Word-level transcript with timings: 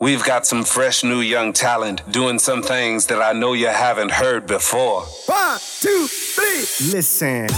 We've 0.00 0.22
got 0.22 0.46
some 0.46 0.62
fresh 0.62 1.02
new 1.02 1.18
young 1.18 1.52
talent 1.52 2.02
doing 2.12 2.38
some 2.38 2.62
things 2.62 3.06
that 3.06 3.20
I 3.20 3.32
know 3.32 3.52
you 3.54 3.66
haven't 3.66 4.12
heard 4.12 4.46
before. 4.46 5.02
One, 5.26 5.58
two, 5.80 6.06
three, 6.06 6.92
listen. 6.92 7.48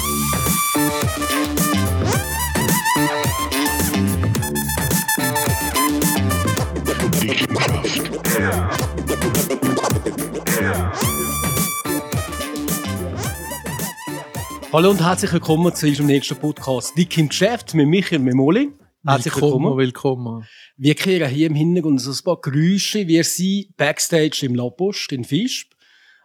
Hallo 14.72 14.91
und 14.93 15.04
herzlich 15.04 15.31
willkommen 15.31 15.75
zu 15.75 15.87
unserem 15.87 16.07
nächsten 16.07 16.37
Podcast 16.37 16.97
Dick 16.97 17.19
im 17.19 17.29
Geschäft 17.29 17.75
mit 17.75 17.87
Michael 17.87 18.20
Memoli. 18.20 18.73
Herzlich 19.07 19.34
willkommen. 19.34 19.77
willkommen. 19.79 20.47
Wir 20.83 20.95
kehren 20.95 21.28
hier 21.28 21.48
im 21.48 21.55
Hintergrund 21.55 22.01
so 22.01 22.10
ein 22.10 22.24
paar 22.24 22.41
Geräusche. 22.41 23.06
Wir 23.06 23.23
sind 23.23 23.77
Backstage 23.77 24.47
im 24.47 24.55
Lapost 24.55 25.12
in 25.12 25.25
Fischb. 25.25 25.69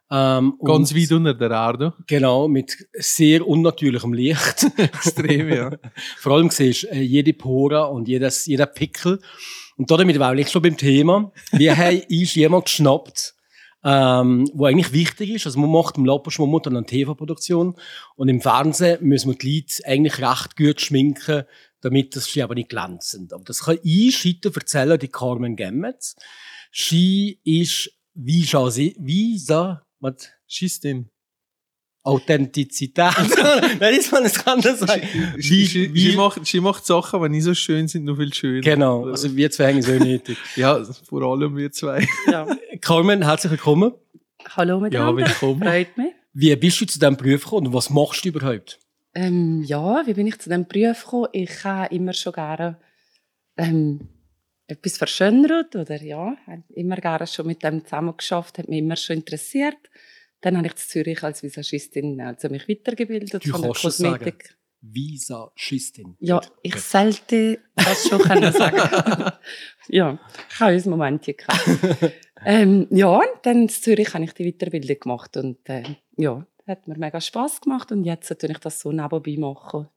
Ähm, 0.09 0.58
Ganz 0.64 0.95
weit 0.95 1.12
unter 1.12 1.34
der 1.34 1.52
Erde. 1.52 1.94
Genau, 2.08 2.48
mit 2.48 2.78
sehr 2.94 3.45
unnatürlichem 3.45 4.14
Licht. 4.14 4.66
Extrem, 4.78 5.50
ja. 5.50 5.72
Vor 6.20 6.38
allem 6.38 6.50
siehst 6.52 6.84
du 6.84 6.88
äh, 6.88 7.02
jede 7.02 7.34
Pore 7.34 7.88
und 7.90 8.08
jedes, 8.08 8.45
jeder 8.45 8.68
Pickel. 8.68 9.20
Und 9.76 9.91
damit 9.91 10.18
war 10.20 10.34
ich 10.36 10.50
schon 10.50 10.62
beim 10.62 10.78
Thema. 10.78 11.34
Wir 11.52 11.76
haben 11.78 12.03
uns 12.09 12.36
jemand 12.36 12.64
geschnappt, 12.64 13.34
ähm, 13.85 14.49
wo 14.53 14.66
eigentlich 14.66 14.91
wichtig 14.91 15.30
ist. 15.30 15.45
Also 15.45 15.59
man 15.59 15.71
macht 15.71 15.98
im 15.98 16.05
Lapost 16.05 16.39
momentan 16.39 16.75
eine 16.75 16.88
TV-Produktion 16.88 17.75
und 18.16 18.27
im 18.27 18.41
Fernsehen 18.41 19.08
müssen 19.08 19.30
wir 19.30 19.38
die 19.38 19.59
Leute 19.59 19.85
eigentlich 19.85 20.20
recht 20.20 20.58
gut 20.58 20.81
schminken, 20.81 21.44
damit 21.81 22.16
das 22.16 22.25
sie 22.25 22.41
aber 22.41 22.55
nicht 22.55 22.70
glänzend. 22.70 23.31
Aber 23.31 23.44
das 23.44 23.66
kann 23.66 23.77
ich 23.84 24.25
heute 24.25 24.52
erzählen, 24.53 24.99
die 24.99 25.08
Carmen 25.08 25.55
Gemmetz. 25.55 26.16
Sie 26.71 27.39
ist 27.44 27.91
Visa, 28.16 28.66
Visa, 28.67 29.86
was? 29.99 30.30
Schistin. 30.47 31.11
Authentizität. 32.06 33.14
Nein, 33.80 33.95
das 33.98 34.11
kann 34.11 34.25
es 34.25 34.48
anders 34.48 34.80
sein. 34.80 35.02
Sie, 35.38 35.66
sie, 35.66 35.92
sie, 35.94 36.16
macht, 36.16 36.45
sie 36.45 36.59
macht 36.59 36.86
Sachen, 36.86 37.22
die 37.23 37.30
nicht 37.30 37.44
so 37.44 37.56
schön 37.56 37.88
sind, 37.88 38.06
nur 38.06 38.16
viel 38.17 38.31
schöner. 38.31 38.61
Genau, 38.61 39.08
also 39.08 39.36
wir 39.36 39.50
zwei 39.50 39.67
hängen 39.67 39.81
so 39.81 39.92
nötig. 39.92 40.38
Ja, 40.56 40.83
vor 41.03 41.23
allem 41.23 41.58
wir 41.58 41.72
zwei. 41.72 42.08
Ja. 42.31 42.45
Carmen, 42.80 43.23
herzlich 43.23 43.53
willkommen. 43.53 43.94
Hallo 44.56 44.80
miteinander. 44.80 45.22
Ja, 45.22 45.28
willkommen. 45.28 45.64
Freut 45.64 45.98
mich. 45.98 46.14
Wie 46.33 46.56
bist 46.56 46.80
du 46.80 46.86
zu 46.86 47.00
diesem 47.00 47.17
Beruf 47.17 47.44
gekommen 47.44 47.67
und 47.67 47.73
was 47.73 47.89
machst 47.89 48.23
du 48.23 48.30
überhaupt? 48.30 48.80
Ähm, 49.16 49.64
ja, 49.64 50.06
wie 50.06 50.14
bin 50.14 50.28
ich 50.28 50.38
zu 50.38 50.50
diesem 50.50 50.67
Beruf 50.67 51.06
gekommen? 51.06 51.30
Ich 51.31 51.64
habe 51.64 51.94
immer 51.95 52.14
schon 52.14 52.33
gerne 52.33 52.78
ähm, 53.58 54.09
etwas 54.67 54.98
verschönert 54.98 55.76
oder 55.76 56.00
ja, 56.03 56.36
habe 56.45 56.64
immer 56.76 56.98
gerne 56.98 57.26
schon 57.26 57.48
mit 57.48 57.64
dem 57.64 57.83
zusammengeschafft, 57.83 58.59
hat 58.59 58.70
mich 58.70 58.80
immer 58.80 58.95
schon 58.95 59.17
interessiert. 59.17 59.78
Dann 60.46 60.58
habe 60.58 60.68
ich 60.68 60.74
in 60.74 60.78
Zürich 60.78 61.24
als 61.24 61.42
Visagistin 61.42 62.22
also 62.22 62.50
mich 62.50 62.70
weitergebildet 62.70 63.44
Du 63.44 63.50
von 63.50 63.64
der 63.64 63.74
sagen. 63.74 63.82
Kosmetik. 63.82 64.56
Visagistin. 64.80 66.16
Ja, 66.20 66.40
ich 66.62 66.76
sollte 66.76 67.58
das 67.74 68.08
schon 68.08 68.20
können 68.20 68.54
sagen. 68.54 69.32
ja, 69.88 70.20
ich 70.48 70.60
habe 70.60 70.76
uns 70.76 70.86
Moment 70.86 71.26
gehabt. 71.26 72.14
ähm, 72.46 72.86
ja, 72.92 73.08
und 73.08 73.26
dann 73.42 73.64
in 73.64 73.70
Zürich 73.70 74.14
habe 74.14 74.23
ich 74.23 74.34
die 74.34 74.52
Weiterbildung 74.52 75.00
gemacht 75.00 75.36
und 75.36 75.68
äh, 75.68 75.82
ja, 76.16 76.46
hat 76.68 76.88
mir 76.88 77.00
mega 77.00 77.20
Spass 77.20 77.60
gemacht 77.62 77.92
und 77.92 78.04
jetzt 78.04 78.28
tue 78.40 78.52
ich 78.52 78.60
das 78.60 78.80
so 78.80 78.92
nebenbei 78.92 79.38
machen. 79.40 79.88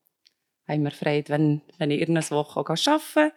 Haben 0.67 0.83
wir 0.83 0.93
Freude, 0.93 1.29
wenn, 1.29 1.61
wenn 1.77 1.91
ich 1.91 2.01
irgendeine 2.01 2.31
Woche 2.31 2.61
arbeiten 2.61 3.03
kann. 3.13 3.33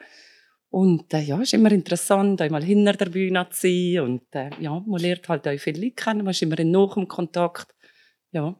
Und 0.72 1.14
äh, 1.14 1.20
ja, 1.22 1.40
ist 1.42 1.54
immer 1.54 1.72
interessant, 1.72 2.42
einmal 2.42 2.64
hinter 2.64 2.94
der 2.94 3.08
Bühne 3.10 3.46
zu 3.52 3.68
sein 3.68 4.00
und 4.04 4.22
äh, 4.32 4.50
ja, 4.60 4.82
man 4.88 5.02
lernt 5.02 5.28
halt 5.28 5.46
auch 5.48 5.60
viele 5.60 5.82
Leute 5.82 5.96
kennen, 5.96 6.20
man 6.24 6.32
ist 6.32 6.42
immer 6.42 6.58
in 6.60 6.72
nachem 6.72 7.08
Kontakt. 7.08 7.76
Ja, 8.32 8.56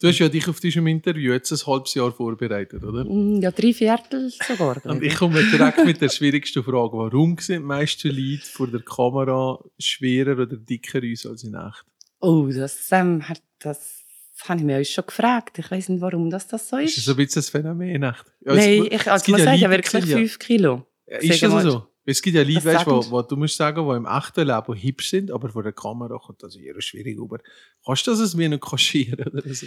Du 0.00 0.06
hast 0.06 0.18
ja 0.20 0.28
dich 0.28 0.46
auf 0.48 0.60
diesem 0.60 0.86
Interview 0.86 1.32
jetzt 1.32 1.50
ein 1.50 1.66
halbes 1.66 1.94
Jahr 1.94 2.12
vorbereitet, 2.12 2.84
oder? 2.84 3.04
Mm, 3.04 3.40
ja 3.42 3.50
drei 3.50 3.72
Viertel 3.72 4.30
sogar. 4.30 4.80
Und 4.86 5.02
ich 5.02 5.14
komme 5.16 5.42
direkt 5.52 5.84
mit 5.84 6.00
der 6.00 6.08
schwierigsten 6.08 6.62
Frage. 6.62 6.96
Warum 6.96 7.36
sind 7.38 7.62
die 7.62 7.66
meisten 7.66 8.08
Leute 8.10 8.46
vor 8.46 8.68
der 8.68 8.82
Kamera 8.82 9.58
schwerer 9.78 10.34
oder 10.42 10.56
dicker 10.56 11.00
uns 11.02 11.26
als 11.26 11.42
in 11.42 11.54
echt? 11.56 11.84
Oh, 12.20 12.46
das, 12.48 12.88
ähm, 12.92 13.24
das 13.58 14.04
habe 14.46 14.60
ich 14.60 14.66
mir 14.66 14.80
auch 14.80 14.84
schon 14.84 15.04
gefragt. 15.06 15.58
Ich 15.58 15.68
weiß 15.68 15.88
nicht, 15.88 16.00
warum 16.00 16.30
das, 16.30 16.46
das 16.46 16.68
so 16.68 16.76
Ist 16.76 16.90
ist. 16.90 16.98
das 16.98 17.04
so 17.06 17.10
ein 17.12 17.16
bisschen 17.16 17.42
ein 17.42 17.50
Phänomen? 17.50 18.02
Echt? 18.04 18.24
Ja, 18.44 18.52
es- 18.52 18.66
Nein, 18.66 18.88
ich 18.90 19.10
also 19.10 19.30
muss 19.32 19.40
ja 19.40 19.44
sagen, 19.46 19.60
Leute, 19.62 19.70
wirklich 19.72 20.04
ja- 20.06 20.16
5 20.16 20.38
Kilo. 20.38 20.86
Ist 21.06 21.42
das 21.42 21.62
so? 21.62 21.86
Es 22.08 22.22
gibt 22.22 22.36
ja 22.36 22.42
Leute, 22.42 22.64
weißt, 22.64 22.86
wo, 22.86 23.10
wo 23.10 23.22
du 23.22 23.36
musst 23.36 23.56
sagen, 23.56 23.88
die 23.88 23.96
im 23.96 24.06
echten 24.06 24.46
Leben 24.46 24.74
hübsch 24.74 25.10
sind, 25.10 25.30
aber 25.32 25.48
vor 25.48 25.64
der 25.64 25.72
Kamera 25.72 26.18
kommt 26.18 26.42
das 26.42 26.54
eher 26.54 26.80
schwierig 26.80 27.16
über. 27.16 27.38
Kannst 27.84 28.06
du 28.06 28.12
das 28.12 28.38
wie 28.38 28.48
nicht 28.48 28.62
kaschieren 28.62 29.26
oder 29.26 29.52
so? 29.52 29.66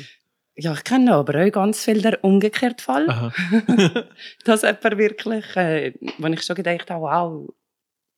Ja, 0.55 0.73
ich 0.73 0.83
kenne 0.83 1.13
aber 1.13 1.45
auch 1.45 1.51
ganz 1.51 1.83
viel 1.83 2.01
der 2.01 2.23
umgekehrte 2.23 2.83
Fall. 2.83 3.07
Dass 4.45 4.61
jemand 4.61 4.97
wirklich, 4.97 5.55
äh, 5.55 5.94
wenn 6.17 6.33
ich 6.33 6.41
schon 6.41 6.55
gedacht 6.55 6.89
habe, 6.89 7.01
wow. 7.01 7.53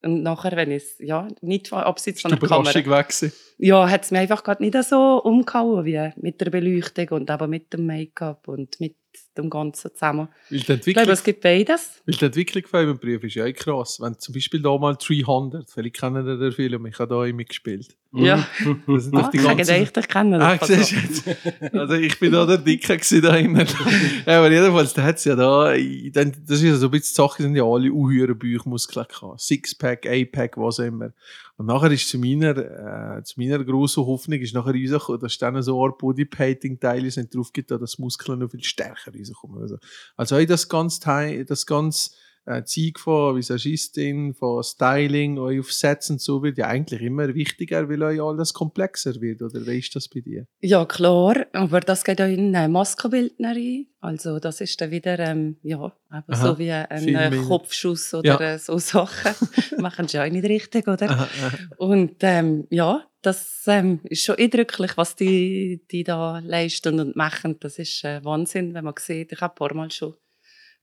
Und 0.03 0.23
nachher, 0.23 0.55
wenn 0.55 0.71
ich 0.71 0.83
es, 0.83 0.95
ja, 0.99 1.27
nicht 1.41 1.71
abseits 1.71 2.21
von 2.21 2.31
der 2.31 2.39
Kamera. 2.39 2.73
Weg. 2.73 3.33
Ja, 3.59 3.87
hat 3.87 4.03
es 4.03 4.11
mir 4.11 4.19
einfach 4.19 4.43
gerade 4.43 4.63
nicht 4.63 4.75
so 4.83 5.21
umgehauen 5.23 5.85
wie 5.85 6.09
mit 6.15 6.41
der 6.41 6.49
Beleuchtung 6.49 7.09
und 7.09 7.29
aber 7.29 7.47
mit 7.47 7.73
dem 7.73 7.85
Make-up 7.85 8.47
und 8.47 8.79
mit 8.79 8.95
dem 9.38 9.49
Ganzen 9.49 9.91
zusammen. 9.94 10.27
Weil 10.49 10.59
die 10.59 10.89
Ich 10.89 10.95
glaube, 10.95 11.11
es 11.11 11.23
gibt 11.23 11.41
beides. 11.41 12.01
weil 12.05 12.16
die 12.16 12.25
Entwicklung 12.25 12.63
von 12.67 12.79
einem 12.81 12.99
Beruf 12.99 13.23
ist 13.23 13.35
ja 13.35 13.45
auch 13.45 13.53
krass. 13.53 13.99
Wenn 14.01 14.17
zum 14.19 14.33
Beispiel 14.33 14.61
da 14.61 14.77
mal 14.77 14.95
300, 14.97 15.69
vielleicht 15.69 15.95
kennen 15.99 16.27
ihr 16.27 16.38
den 16.38 16.51
Film, 16.51 16.85
ich 16.85 16.99
habe 16.99 17.09
da 17.09 17.16
auch 17.16 17.33
mitgespielt. 17.33 17.95
Ja. 18.13 18.45
Das 18.88 19.03
sind 19.05 19.16
doch 19.16 19.23
Ah, 19.23 19.29
die 19.31 19.38
ich 19.38 19.44
ganzen... 19.45 19.73
gedacht, 19.85 19.97
ich 19.97 20.07
kenne 20.09 20.41
Ah, 20.45 20.57
das. 20.57 20.67
siehst 20.67 20.91
du 20.91 21.29
jetzt? 21.31 21.73
Also 21.73 21.94
ich 21.94 22.19
bin 22.19 22.33
da 22.33 22.45
der 22.45 22.57
Dicke 22.57 22.97
gewesen 22.97 23.22
da 23.22 23.35
immer. 23.38 23.61
aber 24.25 24.51
jedenfalls, 24.51 24.94
da 24.94 25.03
hat's 25.03 25.23
ja 25.23 25.35
da, 25.38 25.73
ich- 25.75 26.11
das 26.11 26.25
ist 26.49 26.63
ja 26.63 26.75
so 26.75 26.88
ein 26.88 26.91
bisschen 26.91 27.13
die 27.13 27.16
Sache, 27.29 27.41
sind 27.43 27.55
ja 27.55 27.63
alle 27.63 27.91
unhöhere 27.93 28.35
Bauchmuskeln 28.35 29.05
gehabt. 29.07 29.39
Sixpack, 29.39 30.05
Eightpack, 30.07 30.57
was 30.57 30.79
immer. 30.79 31.13
Und 31.61 31.67
nachher 31.67 31.91
ist 31.91 32.09
zu 32.09 32.17
meiner, 32.17 32.57
äh, 32.57 33.23
zu 33.23 33.39
meiner 33.39 33.63
grossen 33.63 34.03
Hoffnung 34.03 34.39
ist 34.39 34.55
nachher 34.55 34.73
rausgekommen, 34.73 35.22
dass 35.22 35.38
dann 35.38 35.61
so 35.61 35.83
eine 35.83 35.94
Bodypainting-Teile 35.94 37.11
sind 37.11 37.35
draufgetan, 37.35 37.79
dass 37.79 37.99
Muskeln 37.99 38.39
noch 38.39 38.49
viel 38.49 38.63
stärker 38.63 39.11
rauskommen. 39.16 39.61
Also, 39.61 39.77
also 40.16 40.44
das 40.44 40.67
ganze, 40.67 40.99
Teil- 41.01 41.45
das 41.45 41.67
ganze 41.67 42.16
äh, 42.46 42.63
Zeug 42.63 43.00
von 43.00 43.35
Visagistin, 43.35 44.34
von 44.34 44.63
Styling, 44.63 45.38
euch 45.38 45.59
auf 45.59 45.72
Sets 45.72 46.09
und 46.09 46.22
so 46.22 46.41
wird 46.44 46.57
ja 46.57 46.68
eigentlich 46.68 47.02
immer 47.02 47.34
wichtiger, 47.34 47.88
weil 47.90 48.02
euch 48.03 48.22
alles 48.22 48.53
komplexer 48.53 49.19
wird. 49.22 49.41
Oder 49.41 49.66
wie 49.68 49.79
ist 49.79 49.96
das 49.96 50.07
bei 50.07 50.22
dir? 50.22 50.46
Ja, 50.62 50.85
klar. 50.85 51.46
Aber 51.53 51.79
das 51.79 52.03
geht 52.03 52.22
auch 52.22 52.25
in 52.28 52.56
eine 52.56 52.69
Maskenbildnerin. 52.69 53.88
Also, 54.00 54.40
das 54.40 54.62
ist 54.62 54.81
dann 54.81 54.90
wieder, 54.91 55.19
ähm, 55.19 55.57
ja, 55.62 55.94
Aha, 56.09 56.24
so 56.35 56.57
wie 56.57 56.72
ein 56.72 57.07
äh. 57.07 57.38
Kopfschuss 57.47 58.13
oder 58.16 58.41
Ja. 58.53 58.58
so 58.58 58.78
Sachen. 58.79 59.35
Machen 59.79 60.08
sie 60.08 60.19
auch 60.19 60.29
nicht 60.29 60.46
richtig, 60.46 60.88
oder? 60.88 61.09
Aha, 61.09 61.23
aha. 61.23 61.58
Und 61.78 62.16
ähm, 62.22 62.66
ja, 62.72 63.06
das 63.22 63.63
ähm, 63.68 64.00
ist 64.06 64.23
schon 64.23 64.38
eindrücklich, 64.38 64.97
was 64.97 65.16
die, 65.16 65.84
die 65.91 66.03
da 66.03 66.40
leisten 66.40 67.00
und 67.00 67.16
machen. 67.16 67.58
Das 67.59 67.78
ist 67.78 68.03
äh, 68.03 68.23
Wahnsinn, 68.25 68.73
wenn 68.73 68.84
man 68.85 68.96
sieht. 68.97 69.31
Ich 69.31 69.41
habe 69.41 69.53
ein 69.53 69.56
paar 69.56 69.75
Mal 69.75 69.91
schon 69.91 70.16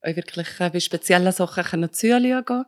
auch 0.03 0.17
wirklich 0.17 0.49
äh, 0.61 0.71
bei 0.71 0.81
speziellen 0.81 1.33
Sachen 1.33 1.65
können 1.65 1.93
zuschauen 1.93 2.45
gehen, 2.45 2.65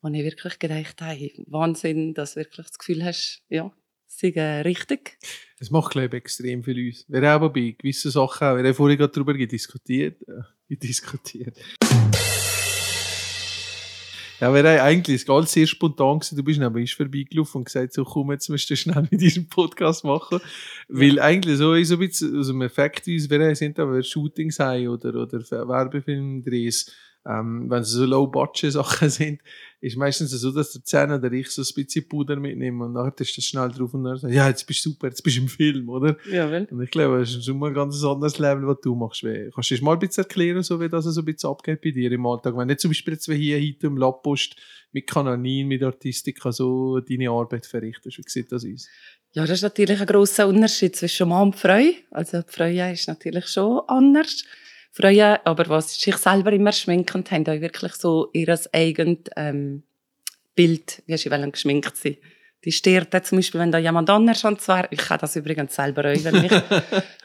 wo 0.00 0.08
ich 0.08 0.24
wirklich 0.24 0.58
gedacht 0.58 1.00
habe, 1.00 1.30
Wahnsinn, 1.46 2.14
dass 2.14 2.34
du 2.34 2.40
wirklich 2.40 2.66
das 2.66 2.78
Gefühl 2.78 3.04
hast, 3.04 3.42
ja, 3.48 3.72
sind 4.06 4.36
äh, 4.36 4.60
richtig. 4.60 5.18
Es 5.58 5.70
macht, 5.70 5.92
glaube 5.92 6.08
ich, 6.08 6.14
extrem 6.14 6.62
viel 6.62 6.88
uns. 6.88 7.04
Wir 7.08 7.28
haben 7.28 7.52
bei 7.52 7.74
gewissen 7.76 8.10
Sachen, 8.10 8.56
wir 8.56 8.64
haben 8.64 8.74
vorhin 8.74 8.98
gerade 8.98 9.12
darüber 9.12 9.34
diskutiert, 9.34 10.20
äh, 10.28 10.76
diskutiert. 10.76 11.56
Ja, 14.42 14.52
haben 14.52 14.66
eigentlich, 14.66 15.22
es 15.22 15.28
war 15.28 15.36
alles 15.36 15.52
sehr 15.52 15.68
spontan 15.68 16.18
gewesen. 16.18 16.34
Du 16.34 16.42
bist 16.42 16.58
uns 16.80 16.90
vorbeigelaufen 16.90 17.60
und 17.60 17.66
gesagt, 17.66 17.92
so, 17.92 18.02
komm, 18.02 18.32
jetzt 18.32 18.48
musst 18.48 18.68
du 18.68 18.74
schnell 18.74 19.06
mit 19.08 19.20
diesem 19.20 19.48
Podcast 19.48 20.02
machen. 20.02 20.40
Weil 20.88 21.20
eigentlich 21.20 21.58
so, 21.58 21.80
so 21.84 21.94
ein 21.94 22.00
bisschen 22.00 22.36
aus 22.36 22.48
dem 22.48 22.60
Effekt, 22.62 23.06
uns, 23.06 23.30
wir 23.30 23.54
sind 23.54 23.78
da, 23.78 23.86
wir 23.86 24.02
Shootings 24.02 24.58
haben 24.58 24.88
oder, 24.88 25.14
oder 25.14 25.38
Werbefilmdrehs, 25.48 26.92
ähm, 27.24 27.70
wenn 27.70 27.82
es 27.82 27.90
so 27.90 28.04
Low-Budget-Sachen 28.04 29.10
sind, 29.10 29.40
ist 29.82 29.96
meistens 29.96 30.30
so, 30.30 30.52
dass 30.52 30.72
der 30.72 30.84
Zehn 30.84 31.10
oder 31.10 31.30
ich 31.32 31.50
so 31.50 31.60
ein 31.60 31.74
bisschen 31.74 32.08
Puder 32.08 32.36
mitnehme 32.36 32.84
und 32.84 32.92
nachher 32.92 33.20
ist 33.20 33.36
das 33.36 33.44
schnell 33.44 33.68
drauf 33.68 33.92
und 33.92 34.04
dann 34.04 34.16
sagt, 34.16 34.32
ja, 34.32 34.48
jetzt 34.48 34.64
bist 34.64 34.84
du 34.86 34.90
super, 34.90 35.08
jetzt 35.08 35.22
bist 35.22 35.36
du 35.36 35.40
im 35.40 35.48
Film, 35.48 35.88
oder? 35.88 36.16
Jawohl. 36.30 36.68
Und 36.70 36.82
ich 36.82 36.90
glaube, 36.92 37.18
das 37.18 37.30
ist 37.30 37.44
schon 37.44 37.58
mal 37.58 37.66
ein 37.66 37.74
ganz 37.74 38.02
anderes 38.04 38.38
Level, 38.38 38.68
was 38.68 38.76
du 38.80 38.94
machst. 38.94 39.22
Kannst 39.22 39.70
du 39.70 39.74
uns 39.74 39.82
mal 39.82 39.94
ein 39.94 39.98
bisschen 39.98 40.22
erklären, 40.22 40.62
so 40.62 40.80
wie 40.80 40.88
das 40.88 41.04
so 41.04 41.20
ein 41.20 41.24
bisschen 41.24 41.50
abgeht 41.50 41.80
bei 41.80 41.90
dir 41.90 42.12
im 42.12 42.24
Alltag? 42.24 42.56
Wenn 42.56 42.68
du 42.68 42.76
zum 42.76 42.90
Beispiel 42.90 43.14
jetzt 43.14 43.28
wie 43.28 43.34
hier 43.34 43.58
heute 43.58 43.88
im 43.88 43.96
Labpost 43.96 44.54
mit 44.92 45.10
Kananin, 45.10 45.66
mit 45.66 45.82
Artistika 45.82 46.52
so 46.52 47.00
deine 47.00 47.30
Arbeit 47.30 47.66
verrichtest, 47.66 48.18
wie 48.18 48.22
sieht 48.24 48.52
das 48.52 48.64
aus? 48.64 48.86
Ja, 49.32 49.42
das 49.42 49.58
ist 49.58 49.62
natürlich 49.62 50.00
ein 50.00 50.06
grosser 50.06 50.46
Unterschied 50.46 50.94
zwischen 50.94 51.28
Mann 51.28 51.48
und 51.48 51.56
Frau. 51.56 51.82
Also 52.12 52.42
die 52.42 52.52
Frau 52.52 52.66
ist 52.66 53.08
natürlich 53.08 53.48
schon 53.48 53.80
anders. 53.88 54.44
Frauen, 54.92 55.38
aber 55.44 55.68
was 55.70 55.98
sich 55.98 56.16
selber 56.16 56.52
immer 56.52 56.72
schminken, 56.72 57.24
haben 57.30 57.46
auch 57.46 57.60
wirklich 57.60 57.94
so 57.94 58.28
ihr 58.34 58.58
eigenes 58.72 59.18
ähm, 59.36 59.84
Bild, 60.54 61.02
wie 61.06 61.16
sie 61.16 61.30
wollen 61.30 61.50
geschminkt 61.50 61.96
sein. 61.96 62.18
Die 62.64 62.72
stirbt 62.72 63.12
dann 63.12 63.24
zum 63.24 63.38
Beispiel, 63.38 63.60
wenn 63.60 63.72
da 63.72 63.78
jemand 63.78 64.08
anders 64.10 64.44
an 64.44 64.58
wäre. 64.66 64.88
Ich 64.90 64.98
kann 64.98 65.18
das 65.18 65.34
übrigens 65.34 65.74
selber 65.74 66.02
auch, 66.02 66.24
weil 66.24 66.32
mich, 66.42 66.52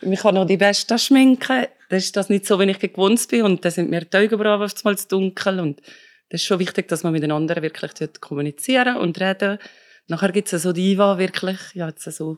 mich 0.02 0.20
kann 0.22 0.36
noch 0.36 0.48
die 0.48 0.58
Besten 0.58 0.98
schminken. 0.98 1.68
Das 1.90 2.06
ist 2.06 2.16
das 2.16 2.30
nicht 2.30 2.46
so, 2.48 2.60
wie 2.60 2.72
ich 2.72 2.80
gewohnt 2.80 3.28
bin. 3.28 3.44
Und 3.44 3.64
dann 3.64 3.72
sind 3.72 3.90
mir 3.90 4.06
die 4.06 4.18
Augenbrauen 4.18 4.62
oftmals 4.62 5.08
dunkel. 5.08 5.60
Und 5.60 5.82
das 6.30 6.42
ist 6.42 6.48
schon 6.48 6.60
wichtig, 6.60 6.88
dass 6.88 7.04
man 7.04 7.14
mit 7.14 7.22
den 7.22 7.32
anderen 7.32 7.62
wirklich 7.62 7.92
kommunizieren 8.20 8.98
und 8.98 9.20
reden. 9.20 9.60
Nachher 10.08 10.32
gibt 10.32 10.52
es 10.52 10.64
so 10.64 10.72
die 10.72 10.94
Iva 10.94 11.20
wirklich, 11.20 11.60
ja, 11.74 11.88
jetzt 11.90 12.04
so, 12.04 12.38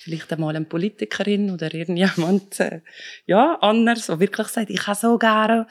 vielleicht 0.00 0.32
einmal 0.32 0.56
eine 0.56 0.64
Politikerin 0.64 1.50
oder 1.50 1.72
irgendjemand, 1.72 2.58
äh, 2.60 2.80
ja, 3.26 3.58
anders, 3.60 4.06
der 4.06 4.18
wirklich 4.18 4.48
sagt, 4.48 4.70
ich 4.70 4.86
habe 4.86 4.98
so 4.98 5.18
gerne, 5.18 5.66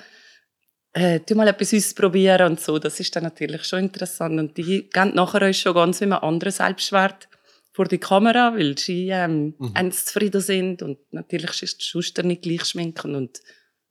äh, 0.93 1.19
tu 1.19 1.35
mal 1.35 1.47
etwas 1.47 1.73
ausprobieren 1.73 2.51
und 2.51 2.59
so. 2.59 2.77
Das 2.77 2.99
ist 2.99 3.15
dann 3.15 3.23
natürlich 3.23 3.63
schon 3.63 3.79
interessant. 3.79 4.39
Und 4.39 4.57
die 4.57 4.89
gehen 4.89 5.15
nachher 5.15 5.49
auch 5.49 5.53
schon 5.53 5.73
ganz 5.73 5.99
wie 6.01 6.05
ein 6.05 6.13
anderer 6.13 6.51
Selbstwert 6.51 7.27
vor 7.71 7.85
die 7.85 7.97
Kamera, 7.97 8.53
weil 8.55 8.77
sie 8.77 9.09
ähm, 9.09 9.55
mhm. 9.57 9.91
zufrieden 9.91 10.41
sind 10.41 10.81
und 10.81 10.97
natürlich 11.11 11.63
ist 11.63 11.79
die 11.79 11.85
Schuster 11.85 12.23
nicht 12.23 12.41
gleich 12.41 12.65
schminken 12.65 13.15
und 13.15 13.39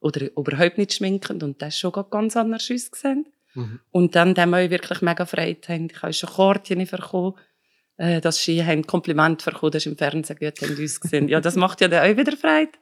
oder 0.00 0.30
überhaupt 0.36 0.78
nicht 0.78 0.92
schminken 0.92 1.42
und 1.42 1.60
das 1.62 1.74
ist 1.74 1.80
schon 1.80 1.92
ganz 2.10 2.36
anders 2.36 2.70
ausgesehen. 2.70 3.26
Mhm. 3.54 3.80
Und 3.90 4.14
dann 4.14 4.36
haben 4.36 4.50
wir 4.50 4.70
wirklich 4.70 5.00
mega 5.00 5.24
Freude 5.26 5.68
haben. 5.68 5.88
Ich 5.90 6.02
habe 6.02 6.12
schon 6.12 6.30
Kartchen 6.30 6.86
bekommen, 6.86 7.34
äh, 7.98 8.20
dass 8.20 8.38
sie 8.42 8.62
ein 8.62 8.86
Kompliment 8.86 9.44
bekommen, 9.44 9.80
im 9.84 9.96
Fernsehen 9.96 10.38
gut 10.38 10.62
haben 10.62 10.76
uns 10.76 11.00
gesehen. 11.00 11.28
Ja, 11.28 11.40
das 11.40 11.56
macht 11.56 11.80
ja 11.80 11.88
dann 11.88 12.10
auch 12.10 12.16
wieder 12.16 12.36
Freude. 12.36 12.72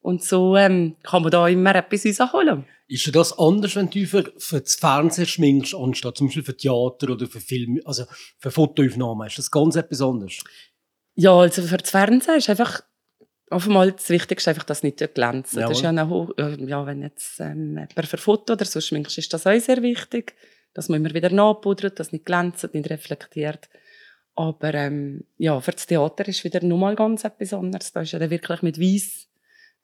Und 0.00 0.22
so 0.22 0.56
ähm, 0.56 0.96
kann 1.02 1.22
man 1.22 1.30
da 1.30 1.48
immer 1.48 1.74
etwas 1.74 2.04
rausholen. 2.20 2.66
Ist 2.88 3.14
das 3.14 3.38
anders, 3.38 3.76
wenn 3.76 3.88
du 3.88 4.06
für, 4.06 4.30
für 4.36 4.60
das 4.60 4.74
Fernsehen 4.74 5.26
schminkst, 5.26 5.74
anstatt 5.74 6.18
zum 6.18 6.26
Beispiel 6.26 6.44
für 6.44 6.56
Theater 6.56 7.10
oder 7.10 7.26
für 7.26 7.40
Film, 7.40 7.80
also 7.84 8.04
für 8.38 8.50
Fotoaufnahmen? 8.50 9.26
Ist 9.26 9.38
das 9.38 9.50
ganz 9.50 9.76
etwas 9.76 10.02
anderes? 10.02 10.44
Ja, 11.14 11.32
also 11.38 11.62
für 11.62 11.78
das 11.78 11.90
Fernsehen 11.90 12.36
ist 12.36 12.50
einfach 12.50 12.82
auf 13.50 13.66
einmal 13.66 13.92
das 13.92 14.10
Wichtigste 14.10 14.50
einfach, 14.50 14.64
dass 14.64 14.78
es 14.78 14.82
nicht 14.82 15.14
glänzt. 15.14 15.56
Das 15.56 15.70
ist 15.70 15.82
ja, 15.82 15.90
eine, 15.90 16.28
äh, 16.36 16.64
ja, 16.66 16.84
wenn 16.86 17.02
jetzt 17.02 17.40
ähm, 17.40 17.70
jemand 17.70 18.06
für 18.06 18.16
Foto 18.16 18.54
oder 18.54 18.64
so 18.64 18.80
schminkst, 18.80 19.16
ist 19.16 19.32
das 19.32 19.46
auch 19.46 19.58
sehr 19.58 19.82
wichtig, 19.82 20.34
dass 20.74 20.88
man 20.88 21.00
immer 21.00 21.14
wieder 21.14 21.30
nachpudert, 21.30 21.98
dass 21.98 22.08
es 22.08 22.12
nicht 22.12 22.26
glänzt, 22.26 22.68
nicht 22.74 22.90
reflektiert. 22.90 23.68
Aber 24.36 24.74
ähm, 24.74 25.24
ja, 25.38 25.60
für 25.60 25.72
das 25.72 25.86
Theater 25.86 26.26
ist 26.26 26.42
wieder 26.44 26.62
nochmal 26.64 26.96
ganz 26.96 27.24
etwas 27.24 27.52
anderes. 27.52 27.92
Da 27.92 28.00
ist 28.00 28.12
ja 28.12 28.18
dann 28.18 28.30
wirklich 28.30 28.62
mit 28.62 28.80
Weiss 28.80 29.28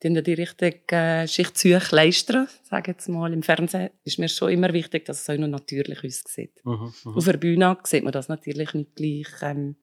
die 0.02 0.22
die 0.22 0.32
richtige 0.34 0.96
äh, 0.96 1.28
Schicht 1.28 1.58
Züch 1.58 1.90
leisten, 1.90 2.48
sage 2.62 2.92
jetzt 2.92 3.08
mal. 3.08 3.32
Im 3.32 3.42
Fernsehen 3.42 3.90
ist 4.04 4.18
mir 4.18 4.28
schon 4.28 4.50
immer 4.50 4.72
wichtig, 4.72 5.04
dass 5.04 5.20
es 5.20 5.30
auch 5.30 5.38
noch 5.38 5.48
natürlich 5.48 5.98
aussieht. 6.04 6.52
Mhm, 6.64 6.92
mh. 7.04 7.16
Auf 7.16 7.24
der 7.24 7.36
Bühne 7.36 7.76
sieht 7.84 8.04
man 8.04 8.12
das 8.12 8.28
natürlich 8.28 8.72
nicht 8.74 8.96
gleich 8.96 9.28
ähm, 9.42 9.76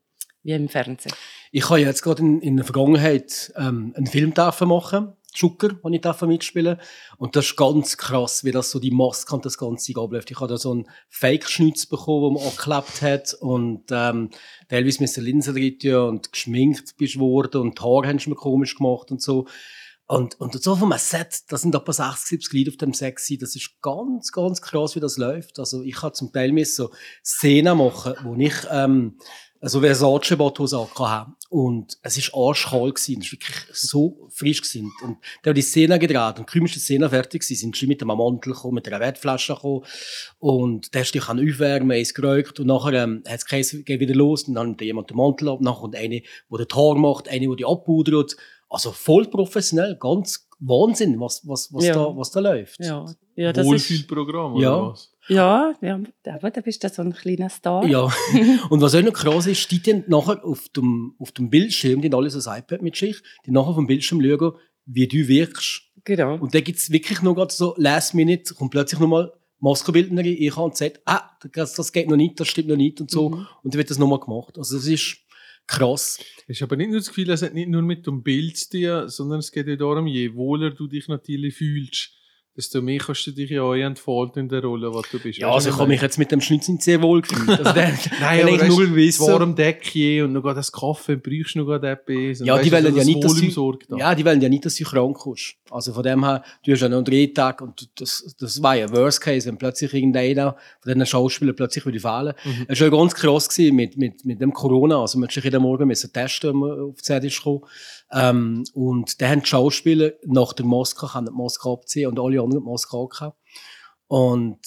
wie 0.44 0.54
im 0.54 0.70
Fernsehen. 0.70 1.14
Ich 1.52 1.70
habe 1.70 1.82
jetzt 1.82 2.02
gerade 2.02 2.22
in, 2.22 2.42
in 2.42 2.56
der 2.56 2.66
Vergangenheit 2.66 3.54
ähm, 3.58 3.94
einen 3.96 4.08
Film 4.08 4.34
machen 4.36 5.14
Zucker, 5.38 5.70
den 5.70 5.94
ich 5.94 6.22
mitspielen 6.22 6.80
Und 7.18 7.36
das 7.36 7.46
ist 7.46 7.56
ganz 7.56 7.98
krass, 7.98 8.44
wie 8.44 8.52
das 8.52 8.72
so 8.72 8.80
die 8.80 8.92
Maske 8.92 9.36
und 9.36 9.46
das 9.46 9.58
Ganze 9.58 9.94
abläuft. 10.00 10.32
Ich 10.32 10.40
habe 10.40 10.50
da 10.50 10.58
so 10.58 10.72
einen 10.72 10.90
Fake-Schnitz 11.10 11.86
bekommen, 11.86 12.34
den 12.34 12.34
man 12.34 12.44
angeklebt 12.44 13.02
hat. 13.02 13.34
Und 13.36 13.84
ähm, 13.92 14.30
teilweise 14.68 15.02
mit 15.02 15.16
der 15.16 15.24
Linse 15.24 15.54
drin 15.54 15.96
und 15.96 16.32
geschminkt 16.32 16.98
bist 16.98 17.20
worden 17.20 17.62
und 17.62 17.80
die 17.80 17.84
Haare 17.84 18.08
haben 18.08 18.20
mir 18.26 18.36
komisch 18.36 18.76
gemacht 18.76 19.12
und 19.12 19.22
so. 19.22 19.48
Und, 20.10 20.40
und 20.40 20.62
so 20.62 20.76
von 20.78 20.92
einem 20.92 21.00
Set, 21.00 21.44
da 21.50 21.58
sind 21.58 21.76
etwa 21.76 21.92
60, 21.92 22.28
70 22.30 22.54
Leute 22.54 22.70
auf 22.70 22.78
dem 22.78 22.94
Set 22.94 23.18
gewesen. 23.18 23.40
Das 23.42 23.56
ist 23.58 23.82
ganz, 23.82 24.32
ganz 24.32 24.62
krass, 24.62 24.96
wie 24.96 25.02
das 25.02 25.18
läuft. 25.18 25.60
Also 25.60 25.84
ich 25.84 26.02
habe 26.02 26.14
zum 26.14 26.32
Teil 26.32 26.66
so 26.66 26.92
Szenen 27.24 27.78
machen, 27.78 28.14
wo 28.24 28.36
ich 28.36 28.56
ähm, 28.72 29.18
so 29.62 29.82
Versace-Bottos 29.82 30.74
hatte. 30.74 31.32
Und 31.50 31.98
es 32.04 32.18
ist 32.18 32.34
arschkalt 32.34 32.96
gewesen. 32.96 33.22
Es 33.22 33.28
war 33.28 33.32
wirklich 33.34 33.58
so 33.74 34.28
frisch 34.32 34.62
gewesen. 34.62 34.94
Und 35.04 35.18
da 35.44 35.50
haben 35.50 35.56
die 35.56 35.62
Szene 35.62 36.00
gedreht. 36.00 36.40
Und 36.40 36.48
kaum 36.48 36.66
ist 36.66 36.76
die 36.76 36.80
Szene 36.80 37.10
fertig 37.10 37.42
gewesen, 37.42 37.60
sind 37.60 37.76
sie 37.76 37.88
mit 37.88 38.02
einem 38.02 38.18
Mantel 38.18 38.54
gekommen, 38.54 38.76
mit 38.76 38.88
einer 38.88 39.02
Wettflasche 39.02 39.56
gekommen. 39.56 39.84
Und 40.40 40.90
hast 40.96 41.14
du 41.14 41.20
dich 41.20 41.28
aufwärmen, 41.28 42.00
es 42.00 42.14
geräugt. 42.14 42.62
Und 42.62 42.68
nachher, 42.68 42.94
ähm, 43.04 43.24
hat 43.28 43.44
es 43.52 43.74
wieder 43.74 44.16
los. 44.16 44.44
Und 44.44 44.56
dann 44.56 44.68
nimmt 44.68 44.82
jemand 44.82 45.10
den 45.10 45.18
Mantel 45.18 45.50
ab. 45.50 45.60
Nachher 45.60 45.82
kommt 45.82 45.96
eine, 45.98 46.22
der 46.50 46.66
die 46.66 46.76
Haare 46.76 46.98
macht, 46.98 47.28
eine, 47.28 47.48
die 47.50 47.56
die 47.58 47.66
abpudert. 47.66 48.38
Also 48.70 48.92
voll 48.92 49.26
professionell, 49.26 49.98
ganz 50.00 50.48
Wahnsinn, 50.60 51.20
was, 51.20 51.48
was, 51.48 51.72
was, 51.74 51.86
Ja. 51.86 51.94
da, 51.94 52.18
was 52.18 52.32
da 52.32 52.40
läuft. 52.40 52.80
Ja, 52.80 53.06
ja 53.36 53.54
das 53.54 53.66
ist... 53.66 53.72
Wohlfühlprogramm, 53.72 54.54
oder 54.56 54.64
Ja. 54.64 54.88
was? 54.90 55.14
Ja, 55.30 55.74
ja, 55.82 56.00
aber 56.26 56.52
da 56.52 56.62
bist 56.62 56.84
du 56.84 56.90
so 56.90 57.02
ein 57.02 57.14
kleiner 57.14 57.50
Star. 57.50 57.86
Ja. 57.86 58.10
Und 58.70 58.82
was 58.82 58.96
auch 58.96 59.02
noch 59.02 59.14
krass 59.14 59.46
ist, 59.46 59.70
die 59.72 59.82
dann 59.82 60.06
nachher 60.08 60.44
auf 60.44 60.70
dem, 60.70 61.16
auf 61.20 61.32
dem 61.34 61.50
Bildschirm, 61.50 62.02
die 62.02 62.08
haben 62.08 62.16
alle 62.16 62.30
so 62.30 62.50
ein 62.50 62.60
iPad 62.60 62.82
mit 62.82 62.96
sich, 62.96 63.18
die 63.46 63.52
nachher 63.52 63.70
auf 63.70 63.76
dem 63.76 63.88
Bildschirm 63.88 64.22
schauen, 64.22 64.54
wie 64.86 65.08
du 65.08 65.28
wirkst. 65.28 65.82
Genau. 66.06 66.36
Und 66.36 66.56
da 66.56 66.62
gibt's 66.62 66.90
wirklich 66.92 67.22
noch 67.22 67.36
gerade 67.36 67.54
so 67.54 67.74
last 67.78 68.14
minute, 68.14 68.54
kommt 68.54 68.72
plötzlich 68.72 69.00
nochmal 69.02 69.34
Maskobildnerin, 69.60 70.38
ich 70.40 70.56
und 70.56 70.78
sagt, 70.78 71.02
ah, 71.06 71.30
das, 71.52 71.74
das 71.74 71.92
geht 71.92 72.10
noch 72.10 72.16
nicht, 72.16 72.40
das 72.40 72.48
stimmt 72.48 72.70
noch 72.70 72.78
nicht 72.78 73.02
und 73.02 73.12
so. 73.12 73.30
Mhm. 73.30 73.48
Und 73.64 73.74
dann 73.74 73.78
wird 73.80 73.90
das 73.90 73.98
nochmal 73.98 74.20
gemacht. 74.20 74.58
Also 74.58 74.78
das 74.78 74.88
ist 74.88 75.18
krass. 75.68 76.20
Ich 76.48 76.62
habe 76.62 76.78
nicht 76.78 76.90
nur 76.90 77.00
das 77.00 77.10
Gefühl, 77.10 77.30
es 77.30 77.42
hat 77.42 77.54
nicht 77.54 77.70
nur 77.70 77.82
mit 77.82 78.08
dem 78.08 78.24
Bild 78.24 78.58
zu 78.58 78.70
tun, 78.70 79.10
sondern 79.10 79.40
es 79.40 79.52
geht 79.52 79.68
ja 79.68 79.76
darum, 79.76 80.08
je 80.08 80.34
wohler 80.34 80.72
du 80.72 80.88
dich 80.88 81.08
natürlich 81.08 81.56
fühlst, 81.56 82.12
desto 82.58 82.82
mehr 82.82 82.98
kannst 82.98 83.28
du 83.28 83.32
dich 83.32 83.52
ja 83.52 83.62
auch 83.62 83.76
entfalten 83.76 84.44
in 84.44 84.50
der 84.50 84.64
Rolle, 84.64 84.92
was 84.92 85.10
du 85.12 85.20
bist. 85.20 85.38
Ja, 85.38 85.52
also 85.52 85.70
du, 85.70 85.76
ich 85.76 85.80
habe 85.80 85.90
mich 85.90 86.02
jetzt 86.02 86.18
mit 86.18 86.32
dem 86.32 86.42
Schnitt 86.42 86.68
nicht 86.68 86.82
sehr 86.82 87.02
wohl 87.02 87.22
gefühlt. 87.22 87.50
Also 87.50 87.72
der, 87.72 87.90
Nein, 88.20 88.42
aber 88.42 88.54
hat 88.54 88.62
weißt, 88.62 88.70
null 88.70 88.96
Wissen. 88.96 89.28
warm 89.28 89.56
Deckchen 89.56 90.26
und 90.26 90.34
noch 90.34 90.42
gerade 90.42 90.56
das 90.56 90.72
Kaffee, 90.72 91.18
brauchst 91.18 91.54
du 91.54 91.60
noch 91.60 91.66
gerade 91.66 91.90
etwas. 91.90 92.40
Ja, 92.46 92.58
die 92.58 92.70
du, 92.70 92.76
wollen 92.76 92.96
ja 92.96 93.04
nicht, 93.04 93.24
dass 93.24 93.36
da. 93.36 93.98
ja, 93.98 94.16
die 94.16 94.26
wollen 94.26 94.42
ja 94.42 94.50
nicht, 94.50 94.66
dass 94.66 94.76
du 94.76 94.84
krank 94.86 95.18
kommst. 95.18 95.56
Also 95.72 95.94
von 95.94 96.04
dem 96.04 96.24
her, 96.24 96.44
du 96.64 96.72
hast 96.72 96.82
ja 96.82 96.90
noch 96.90 96.98
einen 96.98 97.06
Drehtag 97.06 97.62
und 97.62 97.90
das, 98.00 98.36
das 98.40 98.62
war 98.62 98.76
ja 98.76 98.92
Worst 98.92 99.22
Case, 99.22 99.48
wenn 99.48 99.58
plötzlich 99.58 99.94
irgendeiner 99.94 100.56
von 100.82 100.94
diesen 100.94 101.06
Schauspielern 101.06 101.56
plötzlich 101.56 101.86
würde 101.86 102.00
fehlen. 102.00 102.34
Mhm. 102.44 102.66
Es 102.68 102.80
war 102.80 102.88
ja 102.88 102.98
ganz 102.98 103.16
krass 103.16 103.50
gewesen 103.50 103.76
mit, 103.76 103.98
mit, 103.98 104.26
mit 104.26 104.42
dem 104.42 104.54
Corona. 104.54 105.02
Also 105.02 105.18
man 105.20 105.28
musste 105.28 105.42
jeden 105.42 105.62
Morgen 105.62 105.88
müssen 105.88 106.12
testen, 106.12 106.50
wenn 106.50 106.60
man 106.60 106.80
auf 106.80 107.02
die 107.02 107.28
ist 107.28 107.38
gekommen. 107.38 107.62
Ähm, 108.12 108.64
und 108.74 109.22
dann 109.22 109.30
haben 109.30 109.42
die 109.42 109.48
Schauspieler 109.48 110.12
nach 110.26 110.54
der 110.54 110.66
Maske, 110.66 111.08
können 111.08 111.28
die 111.28 111.34
Maske 111.34 111.70
abziehen 111.70 112.08
und 112.10 112.20
alle 112.20 112.42
anderen 112.42 112.64
die 112.64 112.70
Maske 112.70 112.98
angehabt. 112.98 113.38
Und 114.08 114.60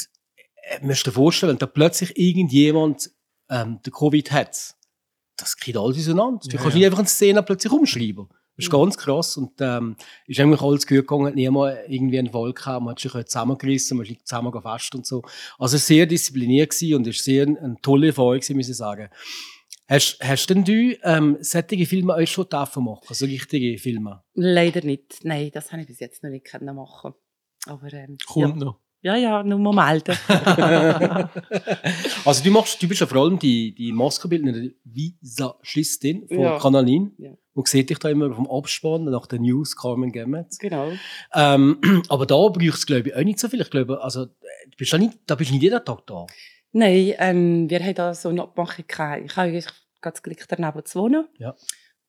äh, 0.62 0.84
musst 0.84 1.06
dir 1.06 1.12
vorstellen, 1.12 1.52
wenn 1.52 1.58
da 1.58 1.66
plötzlich 1.66 2.18
irgendjemand 2.18 3.10
ähm, 3.48 3.80
den 3.84 3.92
Covid 3.92 4.30
hat, 4.32 4.74
das 5.36 5.56
kriegt 5.56 5.78
alles 5.78 5.98
auseinander. 5.98 6.40
Du 6.44 6.50
Ja, 6.50 6.58
kannst 6.58 6.74
ja. 6.74 6.78
nicht 6.78 6.86
einfach 6.86 6.98
eine 6.98 7.08
Szene 7.08 7.42
plötzlich 7.42 7.72
umschreiben. 7.72 8.28
Das 8.60 8.66
ist 8.66 8.70
ganz 8.70 8.96
krass. 8.96 9.36
Und 9.36 9.52
ähm, 9.60 9.96
ist 10.26 10.40
eigentlich 10.40 10.60
alles 10.60 10.86
gut 10.86 10.98
gegangen, 10.98 11.26
hat 11.26 11.34
niemand 11.34 11.78
irgendwie 11.88 12.18
einen 12.18 12.30
Fall 12.30 12.52
gehabt. 12.52 12.84
Man 12.84 12.92
hat 12.92 13.00
sich 13.00 13.12
zusammengerissen, 13.12 13.96
man 13.96 14.06
ist 14.06 14.26
zusammen 14.26 14.52
fest 14.62 14.94
und 14.94 15.06
so. 15.06 15.22
Also 15.58 15.76
sehr 15.76 16.06
diszipliniert 16.06 16.70
gewesen 16.70 16.94
und 16.94 17.06
ist 17.06 17.24
sehr 17.24 17.44
eine 17.44 17.76
tolle 17.82 18.08
Erfahrung 18.08 18.34
gewesen, 18.34 18.56
muss 18.56 18.68
ich 18.68 18.76
sagen. 18.76 19.08
Hast, 19.88 20.18
hast 20.22 20.46
denn 20.48 20.64
du 20.64 20.96
ähm, 21.02 21.36
solche 21.40 21.84
Filme 21.84 22.14
auch 22.14 22.26
schon 22.26 22.48
dürfen 22.48 22.84
machen? 22.84 23.06
Also 23.08 23.26
richtige 23.26 23.76
Filme? 23.76 24.22
Leider 24.34 24.84
nicht. 24.84 25.24
Nein, 25.24 25.50
das 25.52 25.72
habe 25.72 25.82
ich 25.82 25.88
bis 25.88 25.98
jetzt 25.98 26.22
noch 26.22 26.30
nicht 26.30 26.46
machen. 26.62 27.14
Aber 27.66 27.92
ähm, 27.92 28.16
Kommt 28.26 28.60
ja. 28.60 28.64
noch. 28.66 28.80
Ja, 29.02 29.16
ja, 29.16 29.42
nur 29.42 29.58
mal 29.58 29.90
melden. 29.90 30.16
Also 32.24 32.44
du 32.44 32.50
machst, 32.50 32.82
du 32.82 32.88
bist 32.88 33.00
ja 33.00 33.06
vor 33.06 33.22
allem 33.22 33.38
die, 33.38 33.74
die 33.74 33.92
Maskenbildnerin 33.92 34.74
Visagistin 34.84 36.28
von 36.28 36.38
Ja. 36.40 36.58
Kanalin. 36.58 37.12
Ja. 37.18 37.30
Man 37.54 37.64
sieht 37.66 37.90
dich 37.90 37.98
da 37.98 38.08
immer 38.10 38.32
vom 38.32 38.48
Abspann 38.50 39.04
nach 39.04 39.26
den 39.26 39.42
News, 39.42 39.76
Carmen 39.76 40.12
Gemmet. 40.12 40.58
genau. 40.58 40.92
Ähm, 41.34 41.78
aber 42.08 42.26
da 42.26 42.36
brauchst 42.36 42.82
du, 42.82 42.86
glaube 42.86 43.08
ich, 43.08 43.16
auch 43.16 43.22
nicht 43.24 43.38
so 43.38 43.48
viel. 43.48 43.60
Ich 43.60 43.70
glaube, 43.70 44.02
also, 44.02 44.26
du 44.26 44.76
bist 44.76 44.92
da 44.92 44.98
nicht, 44.98 45.18
da 45.26 45.34
bist 45.34 45.50
nicht 45.50 45.62
jeden 45.62 45.84
Tag 45.84 46.06
da. 46.06 46.26
Nein, 46.72 47.14
ähm, 47.18 47.68
wir 47.70 47.80
haben 47.80 47.94
da 47.94 48.14
so 48.14 48.28
eine 48.28 48.42
Abmachung 48.42 48.84
gehabt. 48.86 49.22
Ich 49.24 49.36
habe 49.36 49.48
eigentlich 49.48 49.66
gerade 50.00 50.14
das 50.14 50.22
Glück, 50.22 50.44
daneben 50.48 50.84
zu 50.84 51.00
wohnen. 51.00 51.26
Ja. 51.38 51.56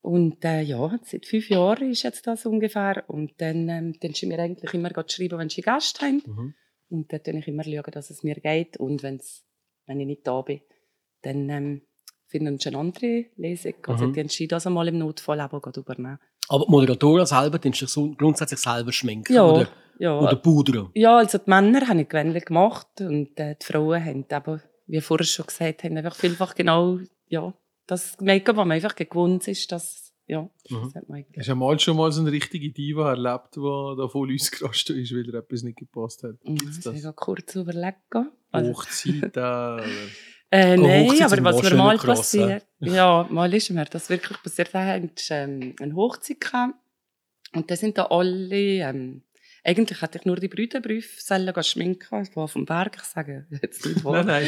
Und 0.02 0.44
äh, 0.46 0.62
ja, 0.62 1.00
seit 1.04 1.26
fünf 1.26 1.50
Jahren 1.50 1.92
ist 1.92 2.04
jetzt 2.04 2.26
das 2.28 2.46
ungefähr. 2.46 3.04
Und 3.08 3.34
dann, 3.38 3.70
ähm, 3.70 3.96
dann 4.00 4.14
sie 4.14 4.26
mir 4.26 4.40
eigentlich 4.40 4.74
immer 4.74 4.90
schreiben, 5.08 5.38
wenn 5.40 5.50
sie 5.50 5.62
Gast 5.62 6.02
haben. 6.02 6.22
Mhm. 6.26 6.54
Und 6.92 7.12
dann 7.12 7.22
schaue 7.26 7.40
ich 7.40 7.48
immer, 7.48 7.64
schauen, 7.64 7.92
dass 7.92 8.10
es 8.10 8.24
mir 8.24 8.36
geht. 8.36 8.78
Und 8.78 9.02
wenn's, 9.04 9.46
wenn 9.88 10.00
ich 10.00 10.06
nicht 10.08 10.28
da 10.28 10.42
bin, 10.42 10.62
dann 11.22 11.50
ähm, 11.50 11.82
finden 12.28 12.58
sie 12.60 12.70
eine 12.70 12.78
andere 12.80 13.26
Lesung. 13.36 13.74
Also 13.88 14.08
Mhm. 14.08 14.14
die 14.14 14.20
entschieden 14.20 14.50
das 14.50 14.68
einmal 14.68 14.88
im 14.88 14.98
Notfall 14.98 15.40
aber 15.40 15.62
gerade 15.62 15.80
übernehmen. 15.80 16.20
Aber 16.50 16.66
die 16.66 16.72
Moderatoren 16.72 17.26
selber, 17.26 17.60
die 17.60 17.72
sich 17.74 17.94
grundsätzlich 18.18 18.60
selber 18.60 18.92
schminken. 18.92 19.34
Ja, 19.34 19.46
Oder, 19.46 19.68
ja. 20.00 20.20
oder 20.20 20.36
pudern. 20.36 20.90
Ja, 20.94 21.18
also 21.18 21.38
die 21.38 21.50
Männer 21.50 21.88
haben 21.88 22.08
gewöhnlich 22.08 22.46
gemacht 22.46 22.88
und 23.00 23.40
äh, 23.40 23.56
die 23.62 23.66
Frauen 23.66 24.04
haben 24.04 24.26
eben, 24.30 24.62
wie 24.88 25.02
vorher 25.02 25.26
schon 25.26 25.46
gesagt, 25.46 25.84
haben 25.84 25.96
einfach 25.98 26.16
vielfach 26.16 26.56
genau 26.56 27.00
ja, 27.28 27.54
das 27.88 28.20
Make-up, 28.20 28.58
was 28.58 28.66
man 28.66 28.76
einfach 28.76 28.96
gewohnt 28.96 29.48
ist, 29.48 29.72
das, 29.72 30.11
ja, 30.28 30.42
Mhm. 30.70 30.82
das 30.84 30.96
hat 30.96 31.10
man 31.10 31.26
Hast 31.38 31.50
du 31.50 31.56
mal 31.56 31.80
schon 31.80 31.98
mal 31.98 32.12
so 32.12 32.22
eine 32.22 32.32
richtige 32.32 32.70
Diva 32.72 33.10
erlebt, 33.12 33.56
die 33.56 33.96
da 33.98 34.08
voll 34.08 34.34
ausgerastet 34.34 34.98
ist, 34.98 35.12
weil 35.14 35.26
ihr 35.28 35.34
etwas 35.34 35.64
nicht 35.64 35.78
gepasst 35.78 36.24
hat? 36.24 36.36
Mhm, 36.44 36.56
Gibt's 36.56 36.80
das 36.82 36.96
ich 37.04 37.16
kurz 37.16 37.56
überlegen. 37.56 38.32
Also, 38.52 38.72
Hochzeit 38.72 39.24
oder... 39.38 39.84
Äh, 40.54 40.78
Oh, 40.78 40.82
nein, 40.86 41.06
Hochzeit 41.08 41.32
aber 41.40 41.44
was 41.46 41.64
mir 41.64 41.76
mal 41.78 41.98
gross, 41.98 42.18
passiert, 42.20 42.66
ja, 42.82 43.26
mal 43.30 43.54
ist 43.54 43.70
mir 43.70 43.86
das 43.86 44.10
wirklich 44.10 44.42
passiert, 44.44 44.74
da 44.74 44.84
hatten 44.86 45.10
wir 45.16 45.38
ähm, 45.38 45.76
eine 45.80 45.96
Hochzeit 45.96 46.42
gehabt. 46.42 46.74
und 47.54 47.72
da 47.72 47.76
sind 47.78 47.98
da 47.98 48.08
alle, 48.08 48.58
ähm, 48.58 49.24
eigentlich 49.64 50.02
hätte 50.02 50.18
ich 50.18 50.26
nur 50.26 50.36
die 50.36 50.50
Brüderbriefe 50.50 51.22
sollen 51.22 51.54
gehen 51.54 51.64
schminken, 51.64 52.22
ich 52.24 52.36
war 52.36 52.50
vom 52.50 52.66
Berg, 52.66 52.98
ich 52.98 53.04
sage 53.04 53.48
jetzt 53.62 53.86
nicht 53.86 54.04
wo. 54.04 54.12
Nein, 54.14 54.26
nein. 54.26 54.48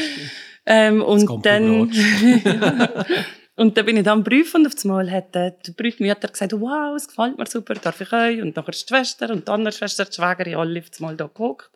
Ähm, 0.66 0.98
kommt 1.00 1.30
und 1.30 1.46
dann, 1.46 1.90
und 3.56 3.76
dann 3.76 3.86
bin 3.86 3.96
ich 3.96 4.02
dann 4.04 4.18
am 4.18 4.24
Brief 4.24 4.54
und 4.54 4.66
auf 4.66 4.72
einmal 4.84 5.10
hat 5.10 5.34
äh, 5.36 5.52
die 5.64 5.72
Briefmutter 5.72 6.28
gesagt, 6.28 6.52
wow, 6.52 6.94
es 6.96 7.06
gefällt 7.08 7.38
mir 7.38 7.46
super, 7.46 7.74
darf 7.74 8.00
ich 8.00 8.12
euch? 8.12 8.42
Und 8.42 8.56
nachher 8.56 8.70
ist 8.70 8.88
die 8.88 8.94
Schwester 8.94 9.30
und 9.30 9.46
die 9.46 9.52
andere 9.52 9.72
Schwester, 9.72 10.04
die 10.04 10.12
Schwägerin, 10.14 10.56
alle 10.56 10.80
auf 10.80 10.86
einmal 10.98 11.16
da 11.16 11.30
gehockt. 11.32 11.70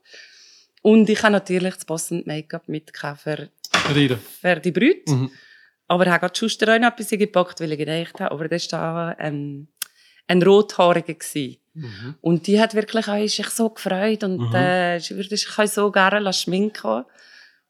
Und 0.83 1.09
ich 1.09 1.23
habe 1.23 1.33
natürlich 1.33 1.75
das 1.75 1.85
passende 1.85 2.25
Make-up 2.27 2.69
mitgekauft 2.69 3.23
für, 3.23 3.49
für 4.41 4.57
die 4.57 4.71
Brüte. 4.73 5.11
Mhm. 5.13 5.31
Aber 5.89 6.05
ich 6.05 6.11
habe 6.11 6.21
gerade 6.21 6.39
Schuster 6.39 6.75
auch 6.75 6.79
noch 6.79 6.89
etwas 6.89 7.11
gepackt, 7.11 7.61
weil 7.61 7.73
ich 7.73 7.79
gedacht 7.79 8.21
habe, 8.21 8.31
aber 8.33 8.49
das 8.49 8.71
war 8.73 9.15
da 9.17 9.25
ähm, 9.25 9.69
ein 10.27 10.43
Rothaariger. 10.43 11.15
gewesen. 11.15 11.57
Mhm. 11.75 12.15
Und 12.21 12.47
die 12.47 12.61
hat 12.61 12.75
wirklich 12.75 13.09
auch, 13.09 13.27
sich 13.29 13.49
so 13.51 13.71
gefreut 13.71 14.25
und 14.25 14.39
Mhm. 14.51 14.55
äh, 14.55 14.99
sie 15.01 15.17
würde 15.17 15.37
sich 15.37 15.59
auch 15.59 15.67
so 15.67 15.91
gerne 15.91 16.19
lassen 16.19 16.43
schminken 16.43 17.05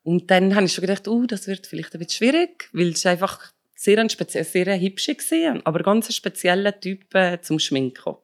Und 0.02 0.30
dann 0.30 0.54
habe 0.54 0.64
ich 0.64 0.72
schon 0.72 0.82
gedacht, 0.82 1.06
uh, 1.06 1.26
das 1.26 1.46
wird 1.46 1.66
vielleicht 1.66 1.94
ein 1.94 1.98
bisschen 1.98 2.30
schwierig, 2.32 2.70
weil 2.72 2.88
es 2.88 3.04
einfach 3.04 3.52
sehr 3.78 3.99
ein 3.99 4.11
speziell, 4.11 4.42
sehr 4.42 4.80
hübsche 4.80 5.14
gesehen, 5.14 5.64
aber 5.64 5.85
ganz 5.85 6.08
ein 6.08 6.12
spezieller 6.12 6.78
Typ 6.80 7.14
äh, 7.14 7.40
zum 7.40 7.61
Schminken. 7.61 8.16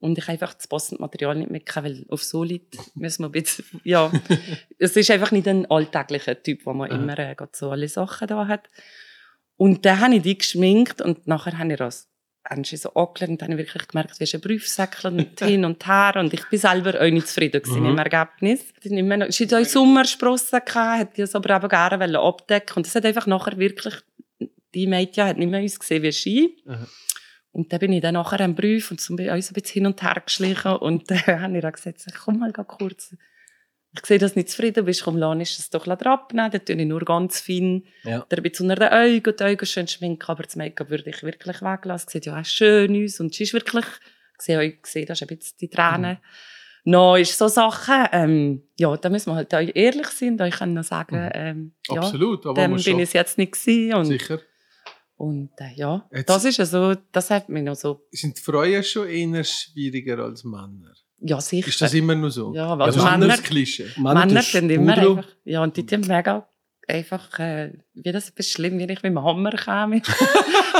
Und 0.00 0.16
ich 0.16 0.24
habe 0.24 0.32
einfach 0.32 0.54
das 0.54 0.66
passende 0.66 1.02
Material 1.02 1.36
nicht 1.36 1.50
mitgehabt, 1.50 1.86
weil 1.86 2.06
auf 2.08 2.22
Solid 2.24 2.62
müssen 2.94 3.22
wir 3.24 3.26
ein 3.26 3.32
bisschen, 3.32 3.66
ja, 3.84 4.10
es 4.78 4.96
ist 4.96 5.10
einfach 5.10 5.32
nicht 5.32 5.46
ein 5.48 5.70
alltäglicher 5.70 6.42
Typ, 6.42 6.64
wo 6.64 6.72
man 6.72 6.90
Aha. 6.90 6.96
immer 6.98 7.18
äh, 7.18 7.36
so 7.52 7.70
alle 7.70 7.88
Sachen 7.88 8.26
da 8.26 8.46
hat. 8.48 8.70
Und 9.58 9.84
dann 9.84 10.00
habe 10.00 10.14
ich 10.14 10.22
die 10.22 10.38
geschminkt 10.38 11.02
und 11.02 11.26
nachher 11.26 11.58
habe 11.58 11.72
ich 11.72 11.78
das 11.78 12.08
haben 12.48 12.64
sie 12.64 12.76
so 12.76 12.94
angelegt 12.94 13.30
und 13.30 13.42
dann 13.42 13.50
habe 13.50 13.60
ich 13.60 13.68
wirklich 13.68 13.88
gemerkt, 13.88 14.20
wie 14.20 14.24
ist 14.24 14.34
ein 14.34 14.40
Prüfsäckchen 14.40 15.18
und 15.18 15.40
hin 15.44 15.64
und 15.64 15.84
her 15.86 16.14
und 16.16 16.32
ich 16.32 16.44
bin 16.48 16.58
selber 16.58 16.98
auch 17.00 17.10
nicht 17.10 17.28
zufrieden 17.28 17.60
gewesen 17.60 17.82
Mhm. 17.82 17.90
im 17.90 17.98
Ergebnis. 17.98 18.64
Die 18.82 18.90
nicht 18.90 19.04
mehr, 19.04 19.30
sie 19.32 19.44
hat 19.44 19.54
auch 19.54 19.64
Sommersprossen 19.64 20.60
gehabt, 20.64 21.00
hat 21.00 21.16
die 21.16 21.22
es 21.22 21.34
aber 21.34 21.56
eben 21.56 21.68
gerne 21.68 22.18
abdecken 22.20 22.76
und 22.76 22.86
es 22.86 22.94
hat 22.94 23.04
einfach 23.04 23.26
nachher 23.26 23.58
wirklich, 23.58 23.94
die 24.76 24.86
Mädchen 24.86 25.24
hat 25.24 25.38
nicht 25.38 25.50
mehr 25.50 25.62
ausgesehen 25.62 26.02
wie 26.02 26.12
Ski. 26.12 26.56
Aha. 26.66 26.86
Und 27.50 27.72
dann 27.72 27.80
bin 27.80 27.92
ich 27.94 28.02
dann 28.02 28.14
nachher 28.14 28.40
am 28.42 28.54
Brief 28.54 28.90
und 28.90 29.00
ich 29.00 29.08
uns 29.30 29.50
ein 29.50 29.54
bisschen 29.54 29.72
hin 29.72 29.86
und 29.86 30.02
her 30.02 30.22
geschlichen 30.24 30.76
und 30.76 31.10
dann 31.10 31.18
habe 31.26 31.56
ich 31.56 31.62
dann 31.62 31.72
gesagt, 31.72 32.04
komm 32.22 32.38
mal 32.38 32.52
kurz. 32.52 33.16
Ich 33.94 34.04
sehe, 34.04 34.18
dass 34.18 34.34
du 34.34 34.40
nicht 34.40 34.50
zufrieden 34.50 34.84
bist, 34.84 35.04
komm, 35.04 35.16
lass 35.16 35.34
uns 35.34 35.58
es 35.58 35.70
doch 35.70 35.86
abnehmen, 35.86 36.50
dann 36.50 36.64
tue 36.64 36.76
ich 36.76 36.86
nur 36.86 37.00
ganz 37.00 37.40
fein 37.40 37.84
Ja. 38.04 38.26
ein 38.30 38.42
bisschen 38.42 38.70
unter 38.70 38.90
den 38.90 38.92
Augen, 38.92 39.36
die 39.38 39.42
Augen 39.44 39.66
schön 39.66 39.88
schminken, 39.88 40.28
aber 40.28 40.42
das 40.42 40.56
Make-up 40.56 40.90
würde 40.90 41.08
ich 41.08 41.22
wirklich 41.22 41.62
weglassen. 41.62 42.10
Sieht 42.10 42.26
ja 42.26 42.38
auch 42.38 42.44
schön 42.44 43.04
aus 43.04 43.20
und 43.20 43.34
sie 43.34 43.44
ist 43.44 43.54
wirklich, 43.54 43.86
ich 44.38 44.44
sehe 44.44 44.58
euch 44.58 44.82
gesehen, 44.82 45.06
das 45.06 45.22
ist 45.22 45.28
ein 45.30 45.34
bisschen 45.34 45.56
die 45.58 45.70
Tränen. 45.70 46.18
No, 46.84 47.16
ist 47.16 47.38
so 47.38 47.48
Sachen, 47.48 48.06
ähm, 48.12 48.62
ja, 48.78 48.94
da 48.98 49.08
müssen 49.08 49.30
wir 49.30 49.36
halt 49.36 49.52
ehrlich 49.52 50.08
sein 50.08 50.32
und 50.32 50.42
euch 50.42 50.58
können 50.58 50.74
noch 50.74 50.84
sagen, 50.84 51.30
ähm, 51.32 51.72
ja, 51.88 52.02
Absolut, 52.02 52.44
aber 52.44 52.54
dann 52.54 52.72
man 52.72 52.82
bin 52.82 52.98
ich 52.98 53.04
es 53.04 53.12
jetzt 53.14 53.38
nicht 53.38 53.52
gewesen 53.52 53.94
und, 53.94 54.04
Sicher. 54.04 54.40
Und 55.16 55.50
äh, 55.58 55.72
ja, 55.74 56.06
Jetzt- 56.12 56.28
das 56.28 56.44
ist 56.44 56.58
ja 56.58 56.66
so, 56.66 56.94
das 57.12 57.30
hat 57.30 57.48
mich 57.48 57.62
noch 57.62 57.74
so, 57.76 58.06
Sind 58.10 58.38
Frauen 58.38 58.82
schon 58.82 59.08
eher 59.08 59.44
schwieriger 59.44 60.18
als 60.24 60.44
Männer? 60.44 60.92
ja 61.18 61.40
sicher. 61.40 61.68
Ist 61.68 61.80
das 61.80 61.94
immer 61.94 62.14
noch 62.14 62.28
so? 62.30 62.54
Ja, 62.54 62.70
also 62.72 62.82
also 62.84 63.02
Männer 63.04 63.18
Männer- 63.18 63.38
Klischee. 63.38 63.86
Männer 63.96 64.28
tust 64.28 64.52
sind 64.52 64.70
immer 64.70 64.96
einfach, 64.98 65.26
ja, 65.44 65.62
und 65.62 65.76
die 65.76 65.86
sind 65.88 66.06
mega 66.06 66.46
einfach, 66.88 67.38
äh, 67.38 67.72
wie 67.94 68.12
das 68.12 68.30
ist 68.30 68.50
schlimm, 68.50 68.78
wie 68.78 68.84
ich 68.84 69.02
mit 69.02 69.04
dem 69.04 69.22
Hammer 69.22 69.50
käme. 69.50 70.02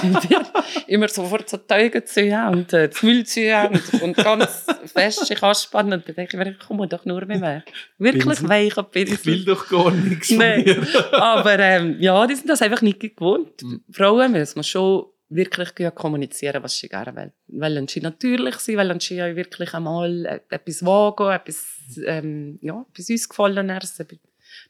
immer 0.87 1.09
sofort 1.09 1.49
so 1.49 1.59
Augen 1.69 2.07
zu 2.07 2.23
und 2.23 2.73
äh, 2.73 2.89
das 2.89 3.03
Müll 3.03 3.25
zu 3.27 3.41
und, 3.41 4.03
und 4.03 4.17
ganz 4.17 4.67
fest 4.87 5.27
sich 5.27 5.43
anspannen. 5.43 5.95
Und 5.95 6.09
dann 6.09 6.15
denke 6.15 6.37
ich 6.37 6.45
mir, 6.45 6.57
komm 6.67 6.89
doch 6.89 7.05
nur 7.05 7.25
mit 7.27 7.41
mir. 7.41 7.65
Wirklich 7.99 8.49
weich 8.49 8.77
und 8.77 8.95
Ich 8.95 9.27
will 9.27 9.45
doch 9.45 9.69
gar 9.69 9.91
nichts 9.91 10.31
Nein. 10.31 10.87
Aber 11.13 11.59
ähm, 11.59 11.97
ja, 12.01 12.27
die 12.27 12.35
sind 12.35 12.49
das 12.49 12.63
einfach 12.63 12.83
nicht 12.83 13.01
gewohnt. 13.01 13.63
Mhm. 13.63 13.83
Frauen 13.91 14.33
müssen 14.33 14.63
schon 14.63 15.07
wirklich 15.29 15.75
gut 15.75 15.95
kommunizieren, 15.95 16.63
was 16.63 16.79
sie 16.79 16.89
gerne 16.89 17.17
wollen. 17.17 17.33
Wollen 17.49 17.89
sie 17.89 18.01
natürlich 18.01 18.57
sein, 18.57 18.77
wollen 18.77 19.01
sie 19.01 19.21
auch 19.21 19.35
wirklich 19.35 19.75
einmal 19.75 20.25
äh, 20.25 20.41
etwas 20.51 20.85
wagen, 20.85 21.33
etwas, 21.33 21.67
ähm, 22.07 22.59
ja, 22.63 22.85
etwas 22.93 23.11
Ausgefalleneres. 23.11 23.99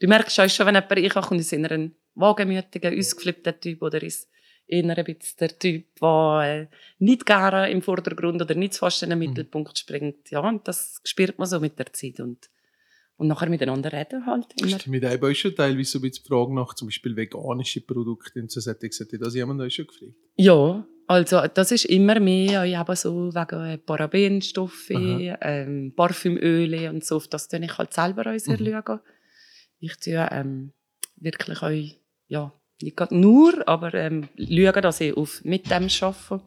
Du 0.00 0.06
merkst 0.06 0.38
auch 0.40 0.48
schon, 0.48 0.66
wenn 0.66 0.74
jemand 0.74 0.92
reinkommt 0.92 1.40
ist 1.40 1.52
in 1.52 1.66
einen 1.66 1.94
wagemütigen, 2.14 2.98
ausgeflippten 2.98 3.60
Typ 3.60 3.82
oder 3.82 4.02
ist 4.02 4.28
eher 4.66 4.84
ein 4.84 5.04
bisschen 5.04 5.36
der 5.38 5.58
Typ, 5.58 5.84
der 6.00 6.68
äh, 6.70 6.76
nicht 6.98 7.24
gerne 7.24 7.70
im 7.70 7.82
Vordergrund 7.82 8.42
oder 8.42 8.54
nicht 8.54 8.74
fast 8.76 9.02
in 9.02 9.10
den 9.10 9.18
Mittelpunkt 9.18 9.78
springt. 9.78 10.30
Ja, 10.30 10.40
und 10.40 10.66
das 10.66 11.00
spürt 11.04 11.38
man 11.38 11.46
so 11.46 11.60
mit 11.60 11.78
der 11.78 11.92
Zeit. 11.92 12.20
Und, 12.20 12.50
und 13.16 13.28
nachher 13.28 13.48
miteinander 13.48 13.92
reden 13.92 14.26
halt. 14.26 14.46
Immer. 14.60 14.78
Mit 14.86 15.04
einem 15.04 15.22
auch 15.22 15.34
schon 15.34 15.54
teilweise 15.54 15.90
so 15.92 15.98
ein 15.98 16.02
bisschen 16.02 16.24
die 16.24 16.28
Frage 16.28 16.54
nach 16.54 16.74
zum 16.74 16.88
Beispiel 16.88 17.16
veganische 17.16 17.80
Produkte 17.80 18.40
und 18.40 18.50
so. 18.50 18.68
Hat 18.68 18.82
das 18.82 19.34
jemand 19.34 19.60
euch 19.60 19.74
schon 19.74 19.86
gefragt? 19.86 20.14
Ja, 20.36 20.86
also 21.06 21.46
das 21.46 21.70
ist 21.70 21.84
immer 21.84 22.18
mehr 22.18 22.62
auch 22.62 22.64
eben 22.64 22.96
so 22.96 23.32
wegen 23.32 23.80
Parabenstoffe, 23.86 24.90
ähm, 24.90 25.92
Parfümöle 25.94 26.90
und 26.90 27.04
so, 27.04 27.16
auf 27.16 27.28
das 27.28 27.48
tue 27.48 27.64
ich 27.64 27.78
halt 27.78 27.94
selber 27.94 28.32
auch 28.32 28.38
sehr 28.38 28.60
Mhm. 28.60 28.82
schauen. 28.84 29.00
Ich 29.86 29.96
tue 29.98 30.28
ähm, 30.32 30.72
wirklich 31.16 31.62
auch, 31.62 31.96
ja, 32.28 32.52
nicht 32.82 32.96
gerade 32.96 33.16
nur, 33.16 33.66
aber 33.68 33.94
ähm, 33.94 34.28
schauen, 34.36 34.82
dass 34.82 35.00
ich 35.00 35.16
auf 35.16 35.42
mit 35.44 35.66
dem 35.70 35.88
arbeite. 36.00 36.40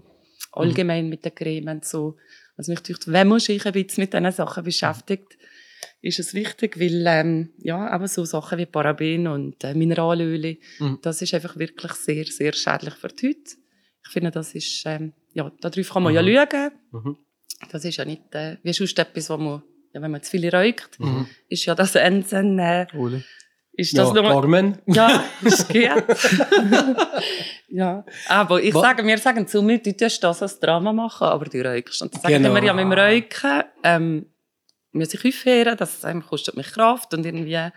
Allgemein 0.52 1.10
mit 1.10 1.24
den 1.26 1.34
Cremen 1.36 1.78
und 1.78 1.86
so. 1.86 2.18
Also 2.58 2.72
mich 2.72 2.82
denkt, 2.82 3.08
wenn 3.08 3.28
man 3.28 3.40
sich 3.40 3.66
ein 3.66 3.72
bisschen 3.74 4.02
mit 4.04 4.14
diesen 4.14 4.32
Sachen 4.32 4.64
beschäftigt, 4.64 5.38
ist 6.02 6.20
es 6.20 6.34
wichtig, 6.34 6.80
weil 6.80 7.04
ähm, 7.08 7.50
ja, 7.60 7.94
eben 7.96 8.08
so 8.08 8.26
Sachen 8.26 8.58
wie 8.58 8.66
Paraben 8.66 9.28
und 9.28 9.64
äh, 9.64 9.74
Mineralöle, 9.74 10.58
Mhm. 10.80 11.00
das 11.02 11.22
ist 11.22 11.34
einfach 11.34 11.58
wirklich 11.58 11.92
sehr, 11.94 12.26
sehr 12.26 12.54
schädlich 12.54 12.96
für 12.96 13.10
die 13.10 13.28
Haut. 13.30 13.58
Ich 14.06 14.10
finde, 14.12 14.32
das 14.32 14.56
ist, 14.56 14.84
ähm, 14.86 15.14
ja, 15.34 15.52
darauf 15.62 15.90
kann 15.90 16.04
man 16.04 16.14
Mhm. 16.14 16.28
ja 16.28 16.48
schauen. 16.48 16.72
Mhm. 16.92 17.18
Das 17.72 17.86
ist 17.86 17.98
ja 17.98 18.06
nicht, 18.06 18.34
äh, 18.34 18.58
wie 18.64 18.74
sonst 18.74 18.98
etwas, 18.98 19.30
wo 19.30 19.38
man, 19.38 19.62
ja, 19.94 20.02
wenn 20.02 20.12
man 20.12 20.22
zu 20.24 20.32
viel 20.32 20.50
raucht, 20.50 21.00
Mhm. 21.00 21.28
ist 21.48 21.66
ja 21.66 21.76
das 21.76 21.96
ein, 21.96 22.26
ein 22.32 22.60
äh, 22.60 22.88
Ole. 22.96 23.24
ist 23.74 23.94
Ja, 23.94 24.04
das 24.04 24.14
nur, 24.14 24.24
Carmen. 24.24 24.78
ja, 24.88 25.24
ist 25.42 25.68
gut. 25.70 25.80
ja, 27.70 28.04
aber 28.28 28.62
ich 28.62 28.74
Wa- 28.74 28.82
sage, 28.82 29.06
wir 29.06 29.18
sagen 29.18 29.48
zu 29.48 29.62
mir, 29.62 29.80
du 29.80 29.96
tust 29.96 30.24
das 30.24 30.42
als 30.42 30.60
Drama 30.60 30.92
machen, 30.94 31.28
aber 31.28 31.46
du 31.46 31.62
räukst. 31.64 32.02
Und 32.02 32.14
dann 32.14 32.22
sagen 32.22 32.44
Genau. 32.44 32.56
wir 32.56 32.64
ja, 32.64 32.74
mit 32.74 32.84
dem 32.86 32.92
Räuchen, 32.92 33.64
ähm, 33.84 34.26
muss 34.92 35.14
ich 35.14 35.26
aufhören, 35.26 35.78
das 35.78 36.04
ähm, 36.04 36.24
kostet 36.26 36.58
mich 36.58 36.72
Kraft 36.72 37.14
und 37.14 37.26
irgendwie, 37.26 37.70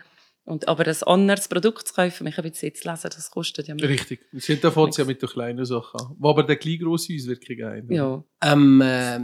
und, 0.45 0.67
aber 0.67 0.85
ein 0.85 1.03
anderes 1.03 1.47
Produkt 1.47 1.87
zu 1.87 1.93
kaufen, 1.93 2.25
mich 2.25 2.37
ein 2.37 2.49
bisschen 2.49 2.75
zu 2.75 2.89
lesen, 2.89 3.09
das 3.15 3.31
kostet 3.31 3.67
ja 3.67 3.75
mehr. 3.75 3.87
Richtig. 3.87 4.19
Sie 4.33 4.59
da 4.59 4.71
fängt 4.71 4.97
ja 4.97 5.05
mit 5.05 5.21
den 5.21 5.29
kleinen 5.29 5.63
Sachen 5.63 6.01
an. 6.01 6.15
Wo 6.19 6.29
aber 6.29 6.43
der 6.43 6.57
kleine 6.57 6.79
grosse 6.79 7.13
Auswirkung 7.15 7.65
ein. 7.65 7.89
Ja. 7.89 8.23
Ähm, 8.43 8.81
äh, 8.81 9.19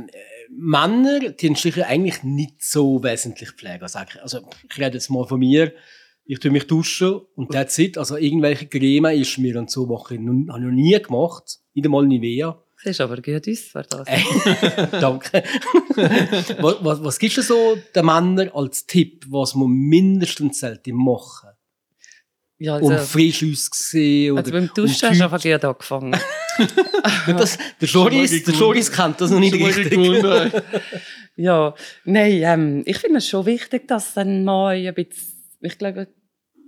Männer, 0.50 1.20
die 1.32 1.54
sicher 1.56 1.88
eigentlich 1.88 2.24
nicht 2.24 2.64
so 2.64 3.04
wesentlich 3.04 3.52
pflegen. 3.52 3.86
ich. 3.86 4.22
Also, 4.22 4.40
ich 4.70 4.78
rede 4.78 4.94
jetzt 4.96 5.10
mal 5.10 5.26
von 5.28 5.40
mir. 5.40 5.74
Ich 6.24 6.40
tue 6.40 6.52
mich 6.52 6.68
duschen 6.68 7.20
und 7.36 7.52
that's 7.52 7.78
it. 7.80 7.98
Also, 7.98 8.16
irgendwelche 8.16 8.68
Creme 8.68 9.20
ist 9.20 9.38
mir 9.40 9.60
und 9.60 9.70
so 9.70 9.88
mache 9.88 10.16
ich 10.16 10.22
noch, 10.22 10.54
habe 10.54 10.60
ich 10.60 10.66
noch 10.66 10.72
nie 10.72 11.02
gemacht. 11.02 11.60
Nicht 11.74 11.86
einmal 11.86 12.08
Nivea. 12.08 12.64
Siehst 12.82 13.02
aber 13.02 13.22
gut 13.22 13.48
aus 13.48 13.60
für 13.60 13.84
das. 13.84 14.08
Äh, 14.08 14.88
Danke. 15.02 15.44
was, 16.60 16.76
was, 16.80 17.04
was 17.04 17.20
gibst 17.20 17.38
du 17.38 17.42
so 17.42 17.78
den 17.94 18.06
Männern 18.06 18.50
als 18.50 18.86
Tipp, 18.86 19.26
was 19.28 19.54
man 19.56 19.70
mindestens 19.70 20.62
sollte 20.62 20.94
machen? 20.94 21.50
Ja, 22.58 22.78
Um 22.78 22.92
also, 22.92 23.06
frisch 23.06 23.44
auszusehen 23.44 24.34
oder 24.34 24.42
also 24.42 24.52
beim 24.52 24.70
Duschen 24.74 25.08
um 25.08 25.10
hast 25.10 25.18
du 25.18 25.24
einfach 25.24 25.42
gut 25.42 25.64
angefangen. 25.66 26.20
das, 27.28 27.58
der 27.80 27.88
Joris, 27.88 28.44
der. 28.44 28.54
Joris 28.54 28.92
kennt 28.92 29.22
das 29.22 29.32
noch 29.32 29.40
nicht 29.40 29.56
richtig. 29.56 29.94
Ja, 31.38 31.74
nein, 32.04 32.42
ähm, 32.44 32.84
ich 32.86 32.98
finde 32.98 33.20
es 33.20 33.30
schon 33.30 33.46
wichtig, 33.46 33.88
dass 33.88 34.14
dann 34.14 34.44
mal 34.44 34.76
ein 34.76 34.94
bisschen, 34.94 35.42
ich 35.62 35.78
glaube, 35.78 36.08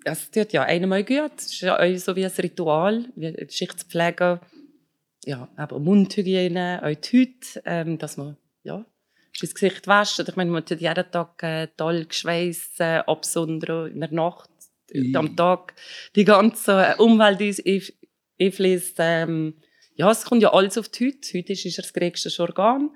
es 0.06 0.32
tut 0.32 0.54
ja 0.54 0.64
einem 0.64 0.90
mal 0.90 1.04
gut. 1.04 1.32
Es 1.38 1.48
ist 1.48 1.62
ja 1.62 1.98
so 1.98 2.16
wie 2.16 2.26
ein 2.26 2.32
Ritual, 2.32 3.06
wie 3.16 3.34
die 3.34 3.54
Schicht 3.54 3.80
zu 3.82 3.86
pflegen. 3.86 4.40
Ja, 5.26 5.48
aber 5.56 5.80
Mundhygiene, 5.80 6.82
auch 6.84 7.00
die 7.00 7.20
Haut, 7.20 7.62
ähm, 7.66 7.98
dass 7.98 8.18
man, 8.18 8.38
ja, 8.64 8.86
das 9.40 9.54
Gesicht 9.54 9.88
wäscht. 9.88 10.20
Oder 10.20 10.30
Ich 10.30 10.36
meine, 10.36 10.52
man 10.52 10.66
tut 10.66 10.82
jeden 10.82 11.12
Tag 11.12 11.42
äh, 11.44 11.68
toll 11.78 12.06
geschweissen, 12.06 13.02
absondern 13.06 13.92
in 13.92 14.00
der 14.00 14.12
Nacht, 14.12 14.50
I- 14.94 15.16
am 15.16 15.36
Tag. 15.36 15.74
Die 16.16 16.26
ganze 16.26 16.96
Umwelt 16.98 17.40
einf- 17.40 17.94
einfließt, 18.40 18.96
ähm, 19.00 19.54
ja, 19.96 20.10
es 20.12 20.26
kommt 20.26 20.42
ja 20.42 20.52
alles 20.54 20.78
auf 20.78 20.90
die 20.90 21.08
Haut. 21.08 21.34
Die 21.34 21.40
Haut 21.40 21.50
ist, 21.50 21.66
ist 21.66 21.78
das 21.78 21.94
geregste 21.94 22.30
Organ. 22.42 22.90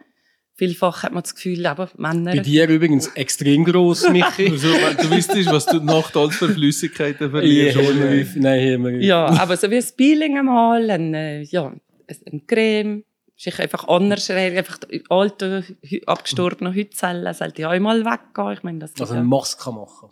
vielfach 0.57 1.03
hat 1.03 1.11
man 1.13 1.21
das 1.21 1.35
Gefühl, 1.35 1.65
aber 1.65 1.89
Männer... 1.97 2.31
Bei 2.33 2.39
dir 2.39 2.67
übrigens 2.69 3.07
extrem 3.15 3.63
gross, 3.65 4.09
Michi. 4.09 4.49
Also, 4.51 4.69
wenn 4.69 4.97
du 4.97 5.15
wüsstest, 5.15 5.51
was 5.51 5.65
du 5.65 5.79
nach 5.81 6.15
alles 6.15 6.35
für 6.37 6.49
Flüssigkeiten 6.49 7.29
verlierst. 7.29 7.77
Ja. 7.77 8.41
Nein, 8.41 8.59
Himmelreif. 8.61 9.03
Ja, 9.03 9.25
aber 9.27 9.57
so 9.57 9.69
wie 9.69 9.77
ein 9.77 9.85
Peeling 9.97 10.37
einmal, 10.39 10.89
ein, 10.89 11.13
äh, 11.13 11.41
ja, 11.43 11.75
ein, 12.07 12.17
ein 12.31 12.47
Creme, 12.47 13.03
ist 13.37 13.59
einfach 13.59 13.87
anders, 13.87 14.29
einfach 14.29 14.77
die 14.77 15.03
alte, 15.09 15.63
hü- 15.83 16.05
abgestorbene 16.05 16.73
Hautzellen 16.73 17.33
sollte 17.33 17.63
ja 17.63 17.71
auch 17.71 17.79
mal 17.79 18.05
weggehen. 18.05 18.53
Ich 18.53 18.63
meine, 18.63 18.79
das 18.79 18.91
ist 18.91 19.01
Also 19.01 19.13
ja, 19.13 19.19
eine 19.19 19.27
Maske 19.27 19.71
machen. 19.71 20.09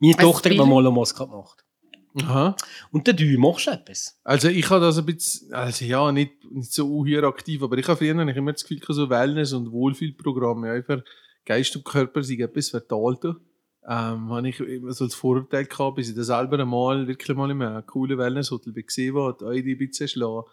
Meine 0.00 0.14
Ein 0.14 0.20
Tochter 0.20 0.50
hat 0.50 0.56
mir 0.56 0.66
mal 0.66 0.80
eine 0.80 0.90
Maske 0.90 1.24
gemacht. 1.24 1.64
Aha. 2.22 2.56
Und 2.92 3.06
der 3.06 3.14
du 3.14 3.24
machst 3.38 3.66
du 3.66 3.72
etwas. 3.72 4.20
Also 4.22 4.48
ich 4.48 4.68
habe 4.70 4.80
das 4.80 4.98
ein 4.98 5.06
bisschen, 5.06 5.52
also 5.52 5.84
ja, 5.84 6.12
nicht, 6.12 6.32
nicht 6.50 6.72
so 6.72 6.98
unheuer 6.98 7.24
aktiv, 7.24 7.62
aber 7.62 7.76
ich 7.78 7.86
habe 7.88 7.96
früher 7.96 8.16
habe 8.16 8.30
ich 8.30 8.36
immer 8.36 8.52
das 8.52 8.64
Gefühl, 8.64 8.80
so 8.88 9.08
Wellness- 9.10 9.52
und 9.52 9.70
Wohlfühlprogramme, 9.72 10.76
ja, 10.76 10.82
für 10.82 11.04
Geist 11.44 11.74
und 11.76 11.84
Körper 11.84 12.22
sind 12.22 12.40
etwas 12.40 12.70
verteilt. 12.70 13.24
Ähm, 13.86 14.30
habe 14.30 14.48
ich 14.48 14.60
immer 14.60 14.92
so 14.92 15.04
das 15.04 15.14
Vorurteil 15.14 15.66
gehabt, 15.66 15.96
bis 15.96 16.08
ich 16.08 16.14
das 16.16 16.28
selber 16.28 16.58
einmal, 16.58 17.06
wirklich 17.06 17.36
mal 17.36 17.50
in 17.50 17.60
einem 17.60 17.84
coolen 17.86 18.16
Wellnesshotel 18.16 18.72
bin 18.72 18.86
gesehen 18.86 19.14
euch 19.16 19.62
die 19.62 19.74
Bitze 19.74 20.08
schlagen 20.08 20.44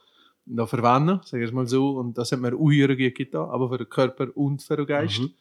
da 0.45 0.65
verwenden, 0.65 1.19
sage 1.24 1.45
ich 1.45 1.51
mal 1.51 1.67
so, 1.67 1.91
und 1.91 2.17
das 2.17 2.31
hat 2.31 2.39
mir 2.39 2.55
unheuer 2.55 2.95
gut 2.95 3.15
getan, 3.15 3.50
aber 3.50 3.69
für 3.69 3.77
den 3.77 3.89
Körper 3.89 4.36
und 4.36 4.63
für 4.63 4.77
den 4.77 4.86
Geist. 4.86 5.19
Mhm. 5.19 5.33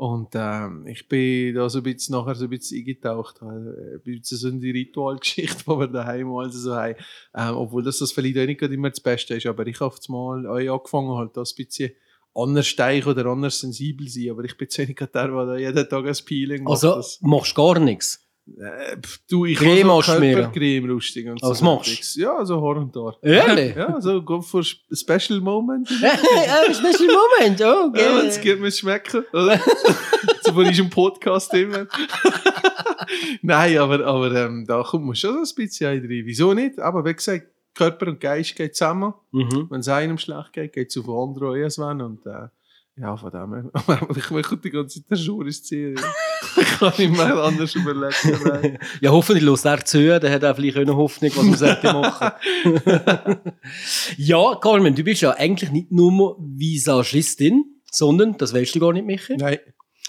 Und 0.00 0.30
ähm, 0.34 0.86
ich 0.86 1.08
bin 1.08 1.54
da 1.54 1.68
so 1.68 1.80
ein 1.80 1.82
bisschen 1.82 2.14
nachher 2.14 2.34
so 2.34 2.44
ein 2.44 2.50
bisschen 2.50 2.78
eingetaucht. 2.78 3.42
äh, 3.42 3.44
Ein 3.44 4.00
bisschen 4.02 4.38
so 4.38 4.48
in 4.48 4.58
die 4.58 4.70
Ritualgeschichte, 4.70 5.64
die 5.66 5.70
wir 5.70 5.88
daheim 5.88 6.32
also 6.32 6.58
so 6.58 6.74
haben. 6.74 6.94
Ähm, 7.34 7.54
obwohl 7.56 7.82
das, 7.82 7.98
das 7.98 8.10
vielleicht 8.10 8.38
auch 8.38 8.46
nicht 8.46 8.62
immer 8.62 8.88
das 8.88 9.00
Beste 9.00 9.34
ist. 9.34 9.44
Aber 9.44 9.66
ich 9.66 9.78
habe 9.78 9.94
mal 10.08 10.46
auch 10.46 10.74
angefangen, 10.78 11.18
halt 11.18 11.36
das 11.36 11.52
ein 11.52 11.56
bisschen 11.56 11.90
anders 12.34 12.66
steich 12.66 13.06
oder 13.06 13.26
anders 13.26 13.60
sensibel 13.60 14.08
sein. 14.08 14.30
Aber 14.30 14.42
ich 14.44 14.56
bin 14.56 14.68
jetzt 14.70 14.78
nicht 14.78 14.98
der, 14.98 15.28
der 15.28 15.58
jeden 15.58 15.88
Tag 15.90 16.06
ein 16.06 16.16
Peeling 16.24 16.64
macht. 16.64 16.82
Also 16.82 17.02
machst 17.20 17.58
du 17.58 17.62
gar 17.62 17.78
nichts. 17.78 18.26
Äh, 18.58 18.96
du, 19.28 19.44
ich 19.46 19.56
Creme 19.58 19.90
habe 19.90 20.02
so. 20.02 20.12
Körpercreme 20.12 20.86
lustig. 20.86 21.28
Und 21.28 21.42
Was 21.42 21.58
so 21.58 21.64
machst 21.64 22.16
du? 22.16 22.20
Ja, 22.20 22.44
so 22.44 22.60
Haar 22.60 22.76
und 22.76 22.94
Haar. 22.96 23.16
Ehrlich? 23.22 23.76
Ja, 23.76 24.00
so 24.00 24.22
go 24.22 24.40
for 24.40 24.60
sp- 24.64 24.84
Special 24.92 25.40
Moment. 25.40 25.88
Ein 26.02 26.74
special 26.74 27.08
Moment, 27.08 27.60
oh, 27.62 27.92
Ja, 27.98 28.22
jetzt 28.22 28.40
gibt 28.42 28.60
mir 28.60 28.68
es 28.68 28.78
schmecken. 28.78 29.24
Oder? 29.32 29.60
so 30.42 30.52
von 30.52 30.64
diesem 30.64 30.90
Podcast 30.90 31.52
immer. 31.54 31.86
Nein, 33.42 33.78
aber, 33.78 34.04
aber 34.04 34.34
ähm, 34.34 34.64
da 34.66 34.82
kommt 34.82 35.06
man 35.06 35.14
schon 35.14 35.44
so 35.44 35.52
ein 35.52 35.56
bisschen 35.56 35.88
ein 35.90 36.00
rein. 36.00 36.22
Wieso 36.24 36.54
nicht? 36.54 36.78
Aber 36.78 37.04
wie 37.04 37.14
gesagt, 37.14 37.46
Körper 37.74 38.08
und 38.08 38.20
Geist 38.20 38.56
gehen 38.56 38.72
zusammen. 38.72 39.14
Mhm. 39.32 39.66
Wenn 39.70 39.80
es 39.80 39.88
einem 39.88 40.18
schlecht 40.18 40.52
geht, 40.52 40.72
geht 40.72 40.90
es 40.90 40.98
auf 40.98 41.04
den 41.06 41.14
anderen. 41.14 42.00
Und 42.00 42.26
äh, 42.26 42.48
ja, 42.96 43.16
von 43.16 43.30
dem 43.30 43.54
her. 43.54 43.70
Aber 43.72 44.16
ich 44.16 44.30
möchte 44.30 44.56
die 44.56 44.70
ganze 44.70 45.04
Zeit 45.06 45.18
ziehen. 45.64 45.98
ich 46.56 46.66
kann 46.78 46.92
nicht 46.98 47.12
mehr 47.12 47.36
anders 47.36 47.74
überlegen. 47.74 48.78
Ja, 49.00 49.10
hoffentlich 49.10 49.44
los 49.44 49.64
er 49.64 49.84
zu, 49.84 50.20
der 50.20 50.32
hat 50.32 50.44
auch 50.44 50.56
vielleicht 50.56 50.76
auch 50.76 50.82
eine 50.82 50.96
Hoffnung, 50.96 51.30
was 51.34 51.44
man 51.44 51.56
sollte 51.56 51.92
machen. 51.92 52.30
ja, 54.16 54.54
Carmen, 54.56 54.94
du 54.94 55.02
bist 55.02 55.22
ja 55.22 55.32
eigentlich 55.32 55.70
nicht 55.70 55.90
nur 55.92 56.36
Visagistin, 56.40 57.80
sondern, 57.90 58.36
das 58.36 58.52
weißt 58.52 58.74
du 58.74 58.80
gar 58.80 58.92
nicht, 58.92 59.06
Michi. 59.06 59.36
Nein. 59.36 59.58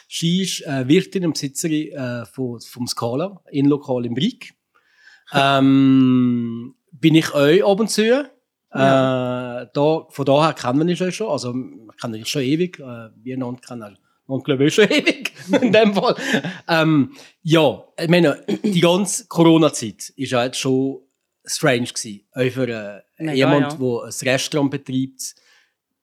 Sie 0.10 0.42
ist 0.42 0.62
äh, 0.68 0.88
Wirtin 0.88 1.26
und 1.26 1.34
Besitzerin 1.34 1.94
äh, 1.94 2.26
von, 2.26 2.60
vom 2.60 2.86
Scala, 2.86 3.42
in 3.50 3.68
Lokal 3.68 4.06
im 4.06 4.14
Brieg. 4.14 4.54
Ähm, 5.32 6.76
bin 6.92 7.16
ich 7.16 7.34
euch 7.34 7.64
ab 7.64 7.80
und 7.80 7.90
zu. 7.90 8.30
Äh, 8.74 9.68
da, 9.74 10.06
von 10.10 10.26
daher 10.26 10.54
kennen 10.54 10.80
wir 10.80 10.92
uns 10.92 11.00
ja 11.00 11.12
schon. 11.12 11.28
Also, 11.28 11.54
wir 11.54 11.94
kennen 12.00 12.16
uns 12.16 12.30
schon 12.30 12.42
ewig. 12.42 12.80
Äh, 12.80 13.10
wir 13.16 13.36
einander 13.36 13.62
kennen 13.62 13.98
und 14.28 14.44
glaube 14.46 14.66
ich 14.66 14.76
schon 14.76 14.86
ewig. 14.90 15.34
in 15.62 15.72
dem 15.72 15.94
Fall. 15.94 16.16
Ähm, 16.68 17.14
ja, 17.44 17.84
ich 18.00 18.08
meine, 18.08 18.44
die 18.64 18.80
ganze 18.80 19.28
Corona-Zeit 19.28 20.10
ist 20.16 20.32
ja 20.32 20.46
jetzt 20.46 20.58
schon 20.58 21.02
strange 21.46 21.88
gewesen. 21.88 22.22
Auch 22.32 22.52
für 22.52 23.04
äh, 23.18 23.34
jemand, 23.34 23.74
ja. 23.74 23.78
der 23.78 24.04
ein 24.04 24.30
Restaurant 24.30 24.72
betreibt. 24.72 25.36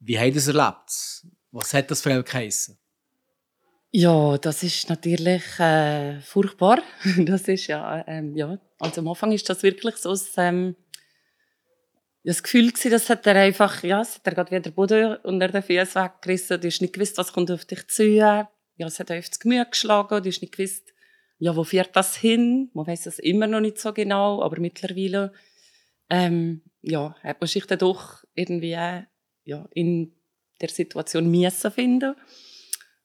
Wie 0.00 0.18
hat 0.18 0.36
es 0.36 0.48
erlebt? 0.48 1.24
Was 1.50 1.74
hat 1.74 1.90
das 1.90 2.02
für 2.02 2.10
euch 2.10 2.24
geheissen? 2.24 2.78
Ja, 3.90 4.36
das 4.36 4.62
ist 4.62 4.88
natürlich 4.90 5.42
äh, 5.58 6.20
furchtbar. 6.20 6.82
Das 7.18 7.48
ist 7.48 7.66
ja, 7.68 8.04
ähm, 8.06 8.36
ja, 8.36 8.58
also 8.78 9.00
am 9.00 9.08
Anfang 9.08 9.32
ist 9.32 9.48
das 9.48 9.62
wirklich 9.62 9.96
so 9.96 10.10
ein, 10.10 10.20
ähm, 10.36 10.76
das 12.24 12.42
Gefühl 12.42 12.70
gewesen, 12.70 12.90
das 12.90 13.08
hat 13.08 13.26
er 13.26 13.36
einfach, 13.36 13.82
ja, 13.82 14.00
es 14.00 14.16
hat 14.16 14.26
er 14.26 14.34
gerade 14.34 14.50
wieder 14.50 14.60
den 14.60 14.74
Boden 14.74 15.16
unter 15.22 15.48
den 15.48 15.62
Füßen 15.62 16.02
weggerissen. 16.02 16.60
Du 16.60 16.66
hast 16.66 16.82
nicht 16.82 16.94
gewusst, 16.94 17.16
was 17.16 17.32
kommt 17.32 17.50
auf 17.50 17.64
dich 17.64 17.86
zu. 17.88 18.04
Ja, 18.04 18.50
es 18.76 18.98
hat 18.98 19.10
auf 19.10 19.28
das 19.28 19.38
Gemüse 19.38 19.66
geschlagen. 19.70 20.22
Du 20.22 20.28
hast 20.28 20.40
nicht 20.40 20.56
gewusst, 20.56 20.92
ja, 21.38 21.54
wo 21.54 21.64
führt 21.64 21.94
das 21.94 22.16
hin? 22.16 22.70
Man 22.74 22.86
weiß 22.86 23.06
es 23.06 23.18
immer 23.18 23.46
noch 23.46 23.60
nicht 23.60 23.78
so 23.78 23.92
genau, 23.92 24.42
aber 24.42 24.60
mittlerweile, 24.60 25.32
ähm, 26.10 26.62
ja, 26.82 27.14
hat 27.22 27.40
man 27.40 27.48
sich 27.48 27.64
dann 27.66 27.78
doch 27.78 28.24
irgendwie, 28.34 28.70
ja, 28.70 29.68
in 29.72 30.14
der 30.60 30.68
Situation 30.68 31.30
müssen 31.30 31.70
finden. 31.70 32.14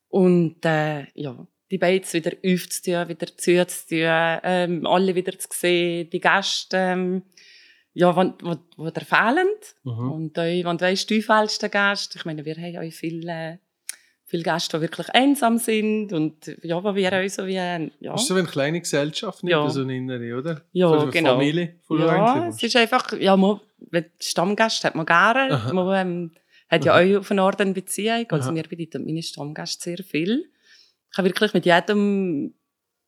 Und 0.08 0.66
äh, 0.66 1.08
ja, 1.14 1.48
die 1.72 1.78
Beiz 1.78 2.14
wieder 2.14 2.32
aufzutun, 2.46 3.10
wieder 3.10 3.28
zuzutun, 3.38 4.40
ähm, 4.44 4.86
alle 4.86 5.16
wieder 5.16 5.38
zu 5.38 5.48
sehen, 5.52 6.10
die 6.10 6.20
Gäste, 6.20 6.78
ähm, 6.78 7.24
ja, 7.94 8.16
wenn, 8.16 8.34
wenn, 8.42 8.60
wo 8.78 8.90
der 8.90 9.06
fehlen. 9.06 9.48
Mhm. 9.84 10.12
Und 10.12 10.40
auch, 10.40 10.44
wenn 10.44 10.78
du 10.78 10.86
weißt, 10.86 11.10
du 11.10 11.22
fällst 11.22 11.62
den 11.62 11.72
Gäste, 11.72 12.18
ich 12.18 12.26
meine, 12.26 12.44
wir 12.46 12.56
haben 12.56 12.78
auch 12.78 12.92
viele, 12.94 13.60
viele 14.26 14.44
Gäste, 14.44 14.78
die 14.78 14.82
wirklich 14.82 15.10
einsam 15.10 15.58
sind 15.60 16.12
und 16.14 16.48
ja, 16.64 16.84
wo 16.84 16.96
wir 16.96 17.14
auch 17.14 17.30
so 17.30 17.46
wie, 17.46 17.54
ja, 17.54 17.78
ist 18.16 18.28
so 18.28 18.36
wie 18.36 18.40
eine 18.40 18.48
kleine 18.48 18.80
Gesellschaft, 18.82 19.44
nicht 19.44 19.52
Ja. 19.52 19.70
so 19.70 19.82
eine 19.82 19.96
innere, 19.96 20.38
oder? 20.38 20.62
Ja, 20.72 20.88
so 20.90 21.00
eine 21.00 21.12
genau. 21.12 21.32
Familie 21.34 21.76
ja, 21.90 22.48
es 22.48 22.64
ist 22.64 22.76
einfach, 22.76 23.14
ja, 23.20 23.38
man, 23.38 23.60
Stammgäste 24.20 24.88
hat 24.88 24.96
man 24.96 25.06
gerne, 25.06 25.54
Aha. 25.54 25.74
man 25.74 26.08
ähm, 26.08 26.32
hat 26.70 26.86
ja 26.86 26.96
auch 26.96 27.20
auf 27.20 27.30
eine 27.30 27.42
Art 27.44 27.62
eine 27.62 27.74
Beziehung, 27.74 28.26
also 28.30 28.46
Aha. 28.46 28.52
mir 28.54 28.64
bedeuten 28.64 29.06
meine 29.06 29.22
Stammgäste 29.22 29.84
sehr 29.84 30.04
viel. 30.04 30.50
Ich 31.12 31.18
habe 31.20 31.28
wirklich 31.28 31.54
mit 31.54 31.66
jedem, 31.68 32.54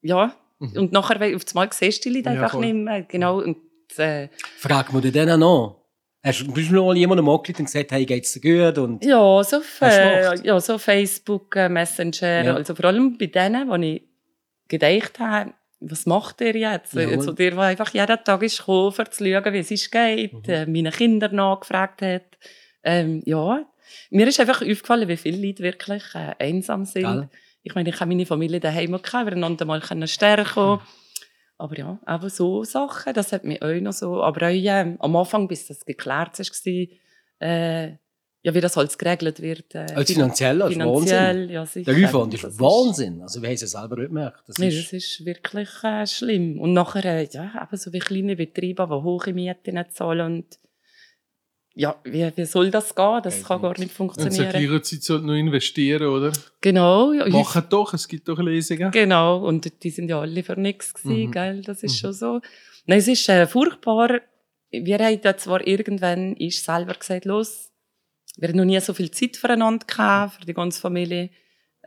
ja, 0.02 0.36
Mhm. 0.58 0.72
und 0.78 0.92
nachher 0.94 1.36
auf 1.36 1.44
das 1.44 1.54
Mal 1.54 1.68
siehst 1.74 2.06
du 2.06 2.10
die 2.10 2.16
Leute 2.18 2.30
Ja, 2.30 2.36
einfach 2.36 2.52
voll. 2.52 2.62
nicht 2.66 2.76
mehr, 2.76 3.02
genau, 3.02 3.42
und 3.42 3.58
äh, 3.98 4.30
Frag 4.58 4.94
mir 4.94 5.02
den 5.02 5.14
dann 5.28 5.40
noch. 5.40 5.82
Hast 6.24 6.42
du 6.42 6.46
noch 6.74 6.86
mal 6.88 6.98
jemandem 6.98 7.30
angerufen 7.30 7.60
und 7.60 7.66
gesagt, 7.66 7.92
hey, 7.92 8.04
geht's 8.06 8.34
dir 8.34 8.42
gut? 8.72 8.78
Und 8.80 9.06
Ja, 9.06 9.44
so, 9.44 9.62
äh, 9.82 10.40
ja, 10.44 10.60
so 10.60 10.78
Facebook, 10.80 11.56
äh, 11.56 11.70
Messenger, 11.70 12.44
Ja. 12.46 12.56
also 12.56 12.74
vor 12.74 12.86
allem 12.86 13.16
bei 13.18 13.28
denen, 13.28 13.70
wo 13.70 13.76
ich 13.76 14.02
gedacht 14.68 15.20
habe, 15.20 15.54
was 15.82 16.06
macht 16.08 16.42
ihr 16.42 16.56
jetzt? 16.56 16.94
Jawohl. 16.94 17.14
Also 17.14 17.32
der, 17.34 17.52
der 17.52 17.60
einfach 17.60 17.94
jeden 17.94 18.24
Tag 18.24 18.42
ist 18.42 18.58
gekommen, 18.58 18.88
um 18.88 19.12
zu 19.12 19.24
schauen, 19.24 19.54
wie 19.54 19.60
es 19.60 19.70
ist 19.70 19.92
geht, 19.92 20.34
Mhm. 20.34 20.42
äh, 20.48 20.66
meine 20.66 20.90
Kinder 20.92 21.30
nachgefragt 21.30 22.02
hat. 22.02 22.40
Ähm, 22.84 23.22
ja, 23.26 23.64
mir 24.10 24.28
ist 24.28 24.40
einfach 24.40 24.62
aufgefallen, 24.62 25.08
wie 25.08 25.18
viele 25.18 25.46
Leute 25.46 25.62
wirklich 25.62 26.04
äh, 26.16 26.34
einsam 26.40 26.86
sind. 26.86 27.04
Gell? 27.04 27.30
Ich 27.62 27.76
meine, 27.76 27.90
ich 27.90 28.00
habe 28.00 28.08
meine 28.10 28.26
Familie 28.26 28.60
daheim 28.60 28.92
gehabt, 28.94 29.26
wir 29.28 29.34
einander 29.34 29.66
mal 29.66 29.80
können 29.82 30.08
stärken 30.08 30.80
Aber 31.58 31.78
ja, 31.78 32.00
aber 32.06 32.30
so 32.30 32.64
Sachen, 32.64 33.14
das 33.14 33.32
hat 33.32 33.44
mich 33.46 33.62
auch 33.62 33.74
noch 33.80 33.94
so, 33.94 34.22
aber 34.22 34.48
auch 34.48 34.52
ähm, 34.52 34.98
am 35.00 35.16
Anfang, 35.16 35.48
bis 35.48 35.68
das 35.68 35.86
geklärt 35.86 36.38
war, 36.38 37.48
äh, 37.48 37.92
ja, 38.44 38.54
wie 38.54 38.62
das 38.62 38.78
alles 38.78 38.98
geregelt 38.98 39.42
wird. 39.42 39.74
Äh, 39.74 39.88
Als 39.96 40.12
finanziell, 40.12 40.62
als 40.62 40.78
Wahnsinn. 40.78 41.08
finanziell, 41.08 41.52
ja 41.52 41.66
sicher. 41.66 41.94
Der 41.94 42.08
Aufwand 42.08 42.34
ist 42.36 42.44
Das 42.44 42.60
Wahnsinn. 42.60 43.22
Also, 43.22 43.42
wir 43.42 43.48
haben 43.50 43.56
es 43.56 43.62
ja 43.62 43.68
selber 43.68 43.96
nicht 43.96 44.10
gemerkt. 44.10 44.44
Das 44.48 44.58
Nee, 44.60 44.68
ist, 44.68 44.84
das 44.86 44.94
ist 44.94 45.26
wirklich 45.26 45.70
äh, 45.84 46.06
schlimm. 46.06 46.60
Und 46.60 46.74
nachher, 46.74 47.06
äh, 47.06 47.28
ja, 47.32 47.52
eben 47.64 47.78
so 47.78 47.92
wie 47.92 48.00
kleine 48.00 48.36
Betriebe, 48.36 48.86
die 48.86 48.94
hohe 48.94 49.34
Mieten 49.34 49.84
zahlen 49.90 50.26
und 50.36 50.60
ja, 51.76 51.96
wie, 52.06 52.32
wie 52.36 52.46
soll 52.46 52.72
das 52.72 52.96
gehen? 52.96 53.20
Das 53.24 53.44
kann 53.44 53.62
gar 53.62 53.70
nicht. 53.72 53.80
nicht 53.80 54.00
Und 54.00 54.14
zur 54.14 54.24
funktionieren. 54.24 54.50
gleichen 54.50 54.84
Zeit 54.84 55.04
sollte 55.04 55.26
noch 55.26 55.34
investieren, 55.36 56.08
oder? 56.08 56.32
Genau, 56.62 57.12
ja, 57.12 57.28
Machen 57.28 57.64
doch, 57.70 57.94
es 57.94 58.08
gibt 58.08 58.28
doch 58.28 58.40
Lesungen. 58.40 58.92
Genau, 58.92 59.46
und 59.46 59.84
die 59.84 59.90
sind 59.90 60.10
ja 60.10 60.20
alle 60.22 60.42
für 60.44 60.60
nichts 60.60 60.94
gewesen, 60.94 61.28
Mhm. 61.28 61.32
gell? 61.32 61.62
Das 61.62 61.84
ist 61.84 61.94
Mhm. 61.94 61.98
schon 61.98 62.14
so. 62.14 62.42
Nein, 62.86 63.00
es 63.00 63.08
ist 63.08 63.28
äh, 63.30 63.46
furchtbar. 63.46 64.22
Wir 64.72 64.98
haben 65.00 65.20
ja 65.24 65.38
zwar 65.38 65.66
irgendwann 65.68 66.36
ist 66.38 66.64
selber 66.64 66.94
gesagt, 66.94 67.26
los, 67.26 67.72
wir 68.38 68.50
haben 68.50 68.58
noch 68.58 68.66
nie 68.66 68.80
so 68.80 68.94
viel 68.94 69.12
Zeit 69.12 69.38
füreinander 69.38 69.86
gehabt, 69.86 70.36
für 70.40 70.46
die 70.46 70.54
ganze 70.54 70.80
Familie. 70.82 71.30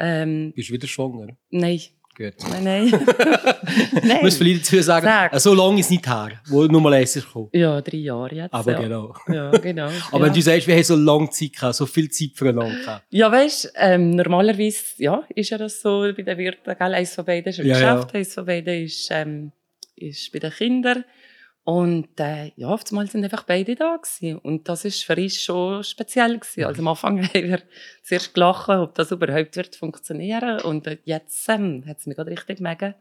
Ähm, 0.00 0.52
bist 0.54 0.68
du 0.68 0.74
wieder 0.74 0.86
schwanger. 0.86 1.36
nein, 1.50 1.80
Gut. 2.18 2.34
nein, 2.50 2.64
nein. 2.64 2.86
Ich 2.86 4.02
nein. 4.02 4.18
muss 4.22 4.36
vielleicht 4.36 4.62
dazu 4.62 4.82
sagen, 4.82 5.06
Sag. 5.06 5.40
so 5.40 5.54
lange 5.54 5.78
ist 5.78 5.86
es 5.86 5.90
nicht 5.90 6.04
her, 6.04 6.32
wo 6.48 6.64
Nummer 6.64 6.90
1 6.90 7.14
ist 7.14 7.26
gekommen. 7.26 7.48
Ja, 7.52 7.80
drei 7.80 7.98
Jahre 7.98 8.34
jetzt. 8.34 8.52
Aber 8.52 8.72
ja. 8.72 8.80
genau. 8.80 9.14
Ja, 9.28 9.50
genau. 9.52 9.86
Aber 10.10 10.18
ja. 10.18 10.26
wenn 10.26 10.32
du 10.32 10.42
sagst, 10.42 10.66
wir 10.66 10.74
haben 10.74 10.82
so 10.82 10.96
lange 10.96 11.30
Zeit 11.30 11.52
gehabt, 11.52 11.76
so 11.76 11.86
viel 11.86 12.10
Zeit 12.10 12.30
füreinander 12.34 12.76
gehabt. 12.76 13.06
Ja, 13.10 13.30
weißt, 13.30 13.72
ähm, 13.76 14.16
normalerweise, 14.16 14.82
ja, 14.96 15.22
ist 15.32 15.50
ja 15.50 15.58
das 15.58 15.80
so 15.80 16.00
bei 16.16 16.22
den 16.22 16.36
Wirten, 16.36 16.76
gell? 16.76 16.94
Eins 16.94 17.14
von 17.14 17.24
beiden 17.24 17.50
ist 17.50 17.60
ein 17.60 17.66
Ja, 17.66 17.78
ja. 17.78 17.94
Geschäft, 17.94 18.14
eins 18.16 18.34
von 18.34 18.46
beiden 18.46 18.84
ist, 18.84 19.08
ähm, 19.12 19.52
ist 19.94 20.32
bei 20.32 20.40
den 20.40 20.50
Kindern. 20.50 21.04
Und 21.68 22.18
äh, 22.18 22.50
ja, 22.56 22.74
einmal 22.74 23.08
sind 23.08 23.24
einfach 23.24 23.42
beide 23.42 23.74
da 23.74 23.98
gewesen. 23.98 24.38
Und 24.38 24.70
das 24.70 24.86
ist 24.86 25.04
für 25.04 25.14
uns 25.14 25.38
schon 25.38 25.84
speziell 25.84 26.38
gewesen. 26.38 26.64
Also 26.64 26.80
am 26.80 26.88
Anfang 26.88 27.22
haben 27.34 27.44
wir 27.44 27.62
zuerst 28.02 28.32
gelacht, 28.32 28.70
ob 28.70 28.94
das 28.94 29.10
überhaupt 29.10 29.54
wird 29.54 29.76
funktionieren. 29.76 30.62
Und 30.62 30.86
äh, 30.86 30.96
jetzt 31.04 31.46
ähm, 31.50 31.84
hat 31.86 31.98
es 31.98 32.06
mich 32.06 32.16
gerade 32.16 32.30
richtig 32.30 32.60
mögen, 32.60 32.94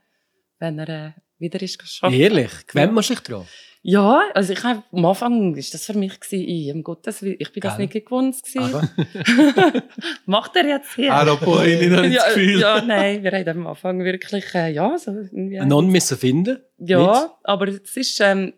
wenn 0.60 0.80
er 0.80 0.90
äh, 0.90 1.12
wieder 1.38 1.62
ist 1.62 1.80
geschafft. 1.80 2.14
Ehrlich, 2.14 2.68
gewöhnt 2.68 2.92
man 2.92 3.06
sich 3.06 3.22
dran? 3.22 3.48
Ja, 3.90 4.22
also 4.34 4.52
ich 4.52 4.62
hab, 4.66 4.84
am 4.92 5.06
Anfang 5.06 5.56
ist 5.56 5.74
das 5.74 5.86
für 5.86 5.98
mich 5.98 6.20
ich, 6.32 6.74
um 6.74 6.84
Gottes 6.84 7.22
Willen, 7.22 7.38
ich 7.40 7.54
bin 7.54 7.62
das 7.62 7.78
Gell? 7.78 7.86
nicht 7.86 8.06
gewohnt 8.06 8.36
Macht 10.26 10.58
er 10.58 10.68
jetzt 10.68 10.94
hier? 10.96 11.14
Apropos, 11.14 11.66
ich 11.66 11.90
habe 11.90 12.02
das 12.02 12.14
ja, 12.14 12.26
Gefühl. 12.26 12.60
ja, 12.60 12.82
nein, 12.82 13.24
wir 13.24 13.32
haben 13.32 13.48
am 13.48 13.68
Anfang 13.68 14.04
wirklich, 14.04 14.54
äh, 14.54 14.74
ja, 14.74 14.98
so 14.98 15.12
irgendwie. 15.12 15.58
einander 15.58 15.90
müssen 15.90 16.18
finden. 16.18 16.60
Ja, 16.80 17.38
aber 17.44 17.70
es 17.70 17.96
ist, 17.96 18.20
ähm, 18.20 18.56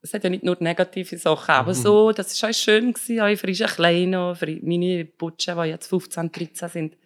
es 0.00 0.14
hat 0.14 0.24
ja 0.24 0.30
nicht 0.30 0.42
nur 0.42 0.56
negative 0.58 1.16
Sachen, 1.16 1.52
aber 1.52 1.74
so, 1.74 2.10
das 2.10 2.42
war 2.42 2.50
auch 2.50 2.52
schön 2.52 2.92
gewesen, 2.92 3.20
auch 3.20 3.28
Kleinen, 3.68 4.34
für 4.34 4.58
meine 4.62 5.04
Butschen, 5.04 5.62
die 5.62 5.68
jetzt 5.68 5.86
15, 5.86 6.32
13 6.32 6.68
sind, 6.68 6.96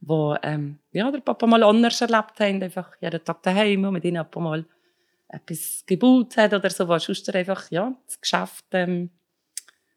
wo, 0.00 0.34
ähm, 0.42 0.78
ja, 0.92 1.10
der 1.10 1.20
Papa 1.20 1.46
mal 1.46 1.62
anders 1.62 2.00
erlebt 2.00 2.40
haben, 2.40 2.62
einfach 2.62 2.90
jeden 3.02 3.22
Tag 3.22 3.42
daheim 3.42 3.84
und 3.84 3.92
mit 3.92 4.04
ihnen 4.06 4.16
Papa 4.16 4.40
mal 4.40 4.64
etwas 5.28 5.84
gebaut 5.86 6.36
hat 6.36 6.54
oder 6.54 6.70
so, 6.70 6.88
was 6.88 7.04
sonst 7.04 7.34
einfach, 7.34 7.70
ja, 7.70 7.94
das 8.06 8.20
Geschäft, 8.20 8.64
ähm, 8.72 9.10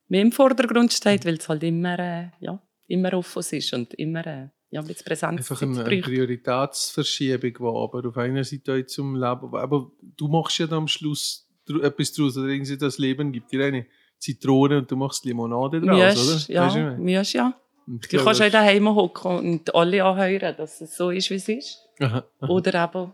mehr 0.08 0.22
im 0.22 0.32
Vordergrund 0.32 0.91
steht, 0.91 1.26
weil 1.26 1.36
es 1.36 1.48
halt 1.48 1.63
immer, 1.63 1.98
äh, 1.98 2.30
ja, 2.39 2.62
immer 2.88 3.13
offen 3.13 3.44
ist 3.52 3.74
und 3.74 3.94
immer, 3.94 4.26
äh, 4.28 4.48
ja, 4.70 4.82
mit 4.82 5.04
Präsenz 5.04 5.38
Einfach 5.38 5.62
eine, 5.62 5.84
eine 5.84 6.02
Prioritätsverschiebung, 6.02 7.54
die 7.54 7.63
aber 7.63 8.08
auf 8.08 8.17
einer 8.17 8.44
Seite 8.44 8.86
zum 8.86 9.15
Leben. 9.15 9.54
Aber 9.56 9.91
du 10.17 10.28
machst 10.28 10.60
ja 10.60 10.67
dann 10.67 10.80
am 10.80 10.88
Schluss 10.88 11.50
etwas 11.82 12.13
draus. 12.13 12.38
Oder 12.38 12.48
irgendwie 12.48 12.78
das 12.78 12.98
Leben 12.98 13.32
gibt 13.32 13.52
dir 13.52 13.65
eine 13.65 13.86
Zitrone 14.17 14.80
und 14.80 14.89
du 14.89 14.96
machst 14.96 15.26
Limonade 15.26 15.82
draus, 15.82 16.15
Müsst, 16.15 16.30
oder? 16.30 16.46
Du, 16.48 16.54
ja, 16.54 16.67
ich 16.67 16.74
meine? 16.76 16.98
müsst, 16.98 17.34
ja. 17.34 17.54
Und 17.88 18.06
Du 18.06 18.08
glaube, 18.08 18.26
kannst 18.26 18.41
auch 18.41 18.50
daheim 18.50 18.88
hocken 18.96 19.38
und 19.39 19.76
alle 19.76 20.04
anhören, 20.06 20.56
dass 20.56 20.80
es 20.80 20.96
so 20.96 21.10
ist, 21.10 21.30
wie 21.30 21.36
es 21.36 21.50
ist. 21.50 21.89
Aha, 22.00 22.24
aha. 22.39 22.48
Oder 22.50 22.84
eben, 22.86 23.12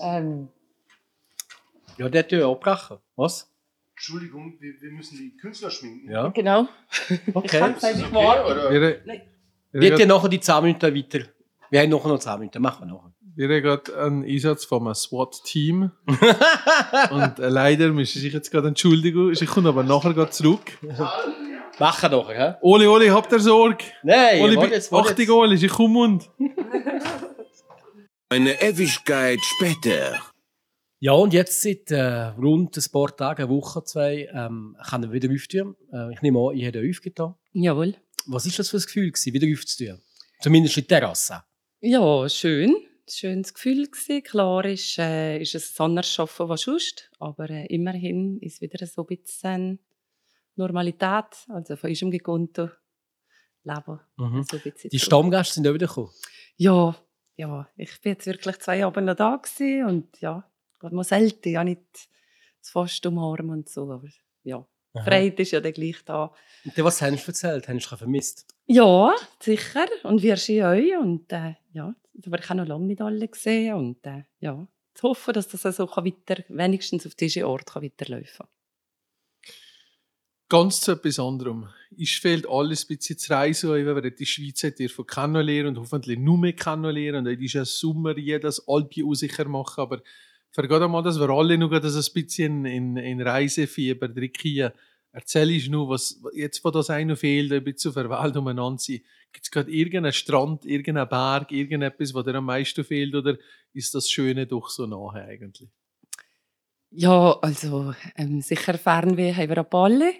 ähm, 0.00 0.48
Ja, 1.98 2.08
der 2.08 2.22
hat 2.22 2.32
ja 2.32 2.50
abbrechen. 2.50 2.98
Was? 3.16 3.50
Entschuldigung, 3.92 4.56
wir, 4.60 4.72
wir 4.80 4.90
müssen 4.90 5.16
die 5.16 5.36
Künstler 5.36 5.70
schminken. 5.70 6.10
Ja. 6.10 6.28
genau. 6.28 6.68
Okay. 7.32 7.46
Ich 7.46 7.52
kann 7.52 7.74
es 7.76 8.12
wahr. 8.12 8.46
Oder? 8.46 8.70
Wir, 8.70 9.00
Nein. 9.04 9.22
Wir 9.70 9.80
wir, 9.80 9.96
gehen 9.96 10.08
nachher 10.08 10.28
die 10.28 10.40
10 10.40 10.62
Minuten 10.62 10.94
weiter. 10.94 11.26
Wir 11.70 11.80
haben 11.80 11.90
nachher 11.90 12.08
noch 12.08 12.18
10 12.18 12.38
Minuten. 12.38 12.62
Machen 12.62 12.86
wir 12.86 12.94
nachher. 12.94 13.12
wir 13.36 13.48
haben 13.48 13.62
gerade 13.62 13.98
einen 13.98 14.24
Einsatz 14.24 14.64
von 14.64 14.82
einem 14.84 14.94
SWAT-Team. 14.94 15.90
und 17.10 17.38
äh, 17.38 17.48
leider 17.48 17.88
muss 17.88 18.14
ich 18.14 18.22
sich 18.22 18.32
jetzt 18.32 18.50
gerade 18.50 18.68
entschuldigen. 18.68 19.32
Ich 19.32 19.46
komme 19.46 19.68
aber 19.68 19.84
nachher 19.84 20.14
gerade 20.14 20.30
zurück. 20.30 20.78
Machen 21.78 22.10
nachher, 22.10 22.52
hä? 22.52 22.54
Oli, 22.62 22.86
Oli, 22.86 23.08
habt 23.08 23.32
ihr 23.32 23.40
Sorge? 23.40 23.84
Nein, 24.02 24.42
Oli, 24.42 24.56
warte 24.56 24.74
jetzt, 24.74 24.92
warte 24.92 25.10
Achtung, 25.10 25.24
jetzt. 25.24 25.30
Oli, 25.30 25.54
ich 25.54 25.72
komme 25.72 25.98
und. 26.00 26.30
Eine 28.28 28.60
Ewigkeit 28.62 29.38
später. 29.42 30.20
Ja, 31.00 31.12
und 31.12 31.34
jetzt 31.34 31.60
seit 31.60 31.90
äh, 31.90 32.28
rund 32.38 32.76
ein 32.76 32.84
paar 32.92 33.14
Tagen, 33.14 33.42
eine 33.42 33.50
Woche, 33.50 33.84
zwei, 33.84 34.28
ähm, 34.32 34.76
können 34.88 35.12
wir 35.12 35.22
wieder 35.22 35.34
öffnen. 35.34 35.74
Äh, 35.92 36.14
ich 36.14 36.22
nehme 36.22 36.38
an, 36.38 36.56
ich 36.56 36.66
habe 36.66 36.88
aufgetan. 36.88 37.34
Jawohl. 37.52 37.94
Was 38.26 38.46
war 38.46 38.52
das 38.56 38.70
für 38.70 38.78
ein 38.78 38.82
Gefühl, 38.82 39.10
gewesen, 39.10 39.34
wieder 39.34 39.52
aufzutun? 39.52 40.00
Zumindest 40.40 40.76
in 40.78 40.86
der 40.86 41.00
Terrasse. 41.00 41.42
Ja, 41.80 42.28
schön. 42.28 42.74
Schönes 43.08 43.52
Gefühl 43.52 43.86
gewesen. 43.86 44.22
Klar 44.22 44.64
ist, 44.64 44.98
äh, 44.98 45.38
ist 45.38 45.54
es 45.54 45.78
anders 45.78 46.18
arbeiten 46.18 46.50
als 46.50 46.62
sonst, 46.62 47.10
aber 47.18 47.50
äh, 47.50 47.66
immerhin 47.66 48.38
ist 48.40 48.62
wieder 48.62 48.86
so 48.86 49.06
ein 49.06 49.16
bisschen 49.18 49.78
Normalität, 50.56 51.26
also 51.48 51.76
von 51.76 51.90
unserem 51.90 52.10
gewohnten 52.12 52.70
Leben. 53.64 54.00
Mhm. 54.16 54.44
So 54.50 54.58
Die. 54.58 54.98
Stammgäste 54.98 55.54
sind 55.54 55.68
auch 55.68 55.74
wieder 55.74 55.86
gekommen. 55.86 56.10
Ja, 56.56 56.96
ja, 57.36 57.68
ich 57.76 58.00
bin 58.00 58.12
jetzt 58.12 58.26
wirklich 58.26 58.58
zwei 58.60 58.84
Abende 58.84 59.14
da 59.14 59.36
gewesen 59.36 59.84
und 59.86 60.20
ja, 60.20 60.48
gerade 60.84 60.96
mal 60.96 61.04
selten, 61.04 61.50
ja 61.50 61.64
nicht 61.64 61.80
zu 62.60 62.72
fast 62.72 63.04
umarmen 63.06 63.58
und 63.58 63.68
so, 63.68 63.90
aber 63.90 64.08
ja, 64.42 64.66
Aha. 64.94 65.04
Freude 65.04 65.42
ist 65.42 65.50
ja 65.50 65.60
dann 65.60 65.72
gleich 65.72 66.04
da. 66.04 66.32
Und 66.64 66.78
was 66.78 67.02
hast 67.02 67.26
du 67.26 67.30
erzählt? 67.30 67.68
Hast 67.68 67.90
du 67.90 67.96
vermisst? 67.96 68.46
Ja, 68.66 69.12
sicher. 69.40 69.86
Und 70.04 70.22
wir 70.22 70.36
sind 70.36 70.62
euch. 70.62 70.96
Und 70.96 71.32
äh, 71.32 71.54
ja, 71.72 71.94
aber 72.24 72.38
ich 72.38 72.48
habe 72.48 72.60
noch 72.60 72.68
lange 72.68 72.86
nicht 72.86 73.00
alle 73.00 73.26
gesehen. 73.26 73.74
Und 73.74 74.06
äh, 74.06 74.22
ja, 74.38 74.66
zu 74.94 75.08
hoffen, 75.08 75.34
dass 75.34 75.48
das 75.48 75.62
so 75.62 75.86
kann 75.86 76.04
weiter, 76.04 76.44
wenigstens 76.48 77.06
auf 77.06 77.14
diesen 77.14 77.44
Ort 77.44 77.66
kann 77.66 77.82
weiterlaufen 77.82 78.46
Ganz 80.48 80.80
zu 80.80 80.92
etwas 80.92 81.18
anderem. 81.18 81.68
Ich 81.96 82.20
fehlt 82.20 82.48
alles 82.48 82.84
ein 82.84 82.96
bisschen 82.96 83.18
zu 83.18 83.32
reisen, 83.32 83.70
weil 83.70 84.10
die 84.10 84.26
Schweiz 84.26 84.62
hat 84.62 84.78
ihr 84.78 84.90
von 84.90 85.06
kennenlernen 85.06 85.76
und 85.76 85.82
hoffentlich 85.82 86.18
nur 86.18 86.38
mehr 86.38 86.52
kennenlernen. 86.52 87.26
Und 87.26 87.32
es 87.32 87.40
ist 87.40 87.54
ja 87.54 87.64
Sommer, 87.64 88.16
jedes 88.16 88.68
Alpi 88.68 89.04
sicher 89.14 89.48
machen, 89.48 89.80
aber 89.80 90.02
vergeht 90.54 90.82
einmal, 90.82 91.02
dass 91.02 91.18
wir 91.18 91.28
alle 91.30 91.58
noch 91.58 91.72
ein 91.72 91.82
bisschen 91.82 92.64
in, 92.64 92.96
in 92.96 93.20
Reisefieber 93.20 94.08
drin 94.08 94.72
Erzähl 95.12 95.50
ich 95.52 95.68
nur, 95.68 95.90
was 95.90 96.20
jetzt, 96.34 96.64
wo 96.64 96.70
das 96.70 96.90
eine 96.90 97.14
fehlt, 97.14 97.52
ein 97.52 97.62
bisschen 97.62 97.90
auf 97.90 97.94
der 97.94 98.10
Welt 98.10 98.36
umeinander 98.36 98.80
sind. 98.80 99.04
Gibt 99.32 99.46
es 99.46 99.50
gerade 99.50 99.70
irgendeinen 99.70 100.12
Strand, 100.12 100.64
irgendeinen 100.64 101.08
Berg, 101.08 101.52
irgendetwas, 101.52 102.14
was 102.14 102.24
dir 102.24 102.34
am 102.34 102.46
meisten 102.46 102.82
fehlt, 102.82 103.14
oder 103.14 103.36
ist 103.72 103.94
das 103.94 104.10
Schöne 104.10 104.46
doch 104.46 104.68
so 104.68 104.86
nahe 104.86 105.24
eigentlich? 105.24 105.68
Ja, 106.90 107.38
also 107.42 107.94
ähm, 108.16 108.40
sicher 108.40 108.76
Fernweh 108.76 109.34
haben 109.34 109.48
wir 109.48 109.62
paar 109.62 109.84
alle. 109.84 110.14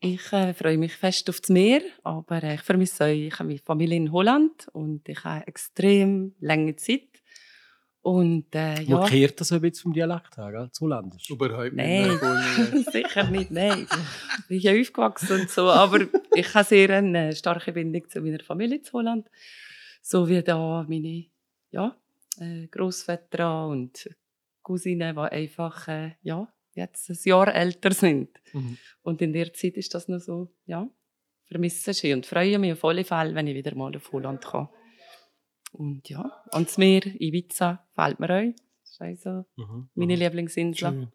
Ich 0.00 0.32
äh, 0.32 0.54
freue 0.54 0.76
mich 0.76 0.92
fest 0.92 1.30
auf 1.30 1.40
das 1.40 1.50
Meer, 1.50 1.82
aber 2.02 2.42
äh, 2.42 2.56
ich 2.56 2.62
vermisse 2.62 3.04
euch. 3.04 3.26
Ich 3.28 3.34
habe 3.34 3.48
meine 3.48 3.60
Familie 3.60 3.96
in 3.96 4.12
Holland 4.12 4.68
und 4.72 5.08
ich 5.08 5.22
habe 5.22 5.46
extrem 5.46 6.34
lange 6.40 6.74
Zeit. 6.74 7.15
Und 8.06 8.54
äh, 8.54 8.82
Ja. 8.82 9.04
kehrt 9.04 9.40
das 9.40 9.50
ein 9.50 9.60
bisschen 9.60 9.82
vom 9.82 9.92
Dialekt 9.92 10.36
her, 10.36 10.52
gell? 10.52 10.70
zu 10.70 10.84
Holländisch? 10.84 11.28
Überhaupt 11.28 11.72
Nein. 11.72 12.10
nicht. 12.10 12.22
Nein. 12.22 12.84
Sicher 12.92 13.24
nicht, 13.28 13.50
nein. 13.50 13.88
Ich 14.38 14.46
bin 14.46 14.60
ja 14.60 14.80
aufgewachsen 14.80 15.40
und 15.40 15.50
so, 15.50 15.68
aber 15.68 16.06
ich 16.36 16.54
habe 16.54 16.64
sehr 16.64 16.90
eine 16.90 17.34
starke 17.34 17.72
Bindung 17.72 18.08
zu 18.08 18.20
meiner 18.20 18.38
Familie 18.44 18.76
in 18.78 18.92
Holland. 18.92 19.28
So 20.02 20.28
wie 20.28 20.40
da 20.40 20.86
meine 20.88 21.24
ja, 21.72 21.96
äh, 22.38 22.68
Großväter 22.68 23.66
und 23.66 24.08
Cousinen, 24.62 25.16
die 25.16 25.20
einfach 25.20 25.88
äh, 25.88 26.12
ja, 26.22 26.46
jetzt 26.74 27.10
ein 27.10 27.18
Jahr 27.24 27.52
älter 27.52 27.90
sind. 27.90 28.28
Mhm. 28.52 28.78
Und 29.02 29.20
in 29.20 29.32
der 29.32 29.52
Zeit 29.52 29.76
ist 29.76 29.92
das 29.94 30.06
noch 30.06 30.20
so, 30.20 30.52
ja, 30.66 30.88
vermisse 31.46 31.90
ich 31.90 32.14
und 32.14 32.24
freue 32.24 32.60
mich 32.60 32.72
auf 32.74 32.84
alle 32.84 33.02
Fälle, 33.02 33.34
wenn 33.34 33.48
ich 33.48 33.56
wieder 33.56 33.74
mal 33.74 33.96
auf 33.96 34.12
Holland 34.12 34.44
kann. 34.44 34.68
Und 35.76 36.08
ja, 36.08 36.42
ans 36.52 36.78
Meer, 36.78 37.02
Ibiza, 37.20 37.84
fällt 37.94 38.18
mir 38.18 38.30
euch. 38.30 38.54
Das 38.82 38.92
ist 38.92 39.00
also 39.00 39.44
Mhm. 39.56 39.88
meine 39.94 40.16
Lieblingsinsel. 40.16 40.88
Schön. 40.90 41.12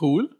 Cool. 0.00 0.36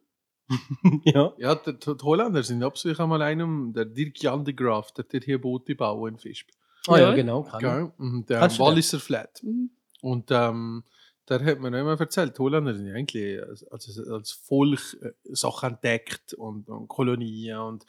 ja. 1.04 1.32
Ja, 1.38 1.54
die, 1.54 1.72
die 1.78 1.96
die 1.96 2.04
Holländer 2.04 2.42
sind 2.42 2.62
absolut 2.62 3.00
einmal 3.00 3.22
einem, 3.22 3.72
der 3.72 3.84
Dirk 3.84 4.22
Jan 4.22 4.44
de 4.44 4.54
Graaf, 4.54 4.92
der 4.92 5.06
tut 5.08 5.24
hier 5.24 5.40
Boote 5.40 5.74
bauen 5.74 6.14
in 6.14 6.18
Fischb. 6.18 6.48
Ah 6.86 6.96
ja, 6.98 7.10
Ja. 7.10 7.14
genau. 7.14 7.42
Kann. 7.42 7.60
Gell? 7.60 7.92
Und 7.98 8.30
der 8.30 8.40
du 8.40 8.48
den? 8.48 8.58
Walliser 8.58 9.00
Flat. 9.00 9.42
Mhm. 9.42 9.70
Und 10.00 10.30
ähm, 10.30 10.84
der 11.28 11.44
hat 11.44 11.60
mir 11.60 11.68
immer 11.68 11.98
erzählt, 11.98 12.36
die 12.36 12.42
Holländer 12.42 12.74
sind 12.74 12.86
ja 12.86 12.94
eigentlich 12.94 13.40
als, 13.70 13.98
als, 14.08 14.30
Volk 14.32 14.96
äh, 15.02 15.10
Sachen 15.24 15.74
entdeckt 15.74 16.34
und, 16.34 16.68
und 16.68 16.88
Kolonien. 16.88 17.58
Und, 17.58 17.86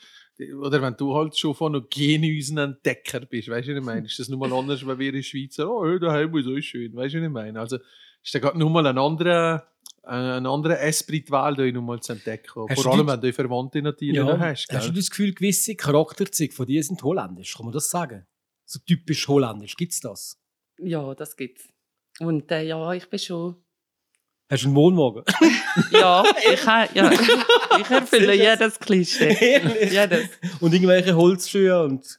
oder 0.61 0.81
wenn 0.81 0.95
du 0.95 1.15
halt 1.15 1.37
schon 1.37 1.55
von 1.55 1.75
einem 1.75 1.87
genuinen 1.89 2.57
Entdecker 2.57 3.21
bist, 3.21 3.49
weißt 3.49 3.67
du, 3.67 3.71
was 3.73 3.79
ich 3.79 3.85
meine? 3.85 4.05
Ist 4.05 4.19
das 4.19 4.29
nur 4.29 4.39
mal 4.39 4.51
anders, 4.53 4.85
weil 4.85 4.99
wir 4.99 5.09
in 5.09 5.15
der 5.15 5.23
Schweiz 5.23 5.55
sagen, 5.55 5.69
oh, 5.69 5.97
daheim 5.97 6.35
ist 6.37 6.47
auch 6.47 6.61
schön, 6.61 6.95
weißt 6.95 7.15
du, 7.15 7.19
was 7.19 7.25
ich 7.25 7.31
meine? 7.31 7.59
Also 7.59 7.77
ist 8.23 8.35
da 8.35 8.39
gerade 8.39 8.59
nur 8.59 8.69
mal 8.69 8.85
ein 8.85 8.97
anderer, 8.97 9.67
äh, 10.03 10.09
ein 10.09 10.45
anderer 10.45 10.79
Esprit 10.81 11.31
Wahl, 11.31 11.55
den 11.55 11.83
mal 11.83 11.99
zu 12.01 12.13
entdecken. 12.13 12.65
Hast 12.69 12.81
Vor 12.81 12.93
allem, 12.93 13.07
wenn 13.07 13.21
du 13.21 13.33
Verwandte 13.33 13.81
natürlich 13.81 14.15
Ja. 14.15 14.25
noch 14.25 14.39
hast. 14.39 14.67
Hast 14.71 14.87
du 14.87 14.91
Gell? 14.91 14.99
das 14.99 15.09
Gefühl, 15.09 15.33
gewisse 15.33 15.75
Charakterzüge 15.75 16.53
von 16.53 16.65
dir 16.65 16.83
sind 16.83 17.01
holländisch? 17.03 17.55
Kann 17.55 17.65
man 17.65 17.73
das 17.73 17.89
sagen? 17.89 18.25
So 18.65 18.79
typisch 18.85 19.27
holländisch. 19.27 19.75
Gibt 19.75 19.93
es 19.93 20.01
das? 20.01 20.39
Ja, 20.77 21.13
das 21.15 21.35
gibt's. 21.35 21.69
Und 22.19 22.51
äh, 22.51 22.63
ja, 22.63 22.93
ich 22.93 23.09
bin 23.09 23.19
schon. 23.19 23.55
Hast 24.51 24.63
du 24.63 24.67
einen 24.67 24.75
Wohnwagen? 24.75 25.23
Ja, 25.91 26.23
ich, 26.51 26.65
ha, 26.65 26.87
ja, 26.93 27.11
ich 27.11 27.89
erfülle 27.89 28.33
Sicher? 28.33 28.51
jedes 28.53 28.79
Klischee. 28.79 29.61
jedes. 29.91 30.29
und 30.59 30.73
irgendwelche 30.73 31.15
Holzschuhe 31.15 31.83
und 31.83 32.17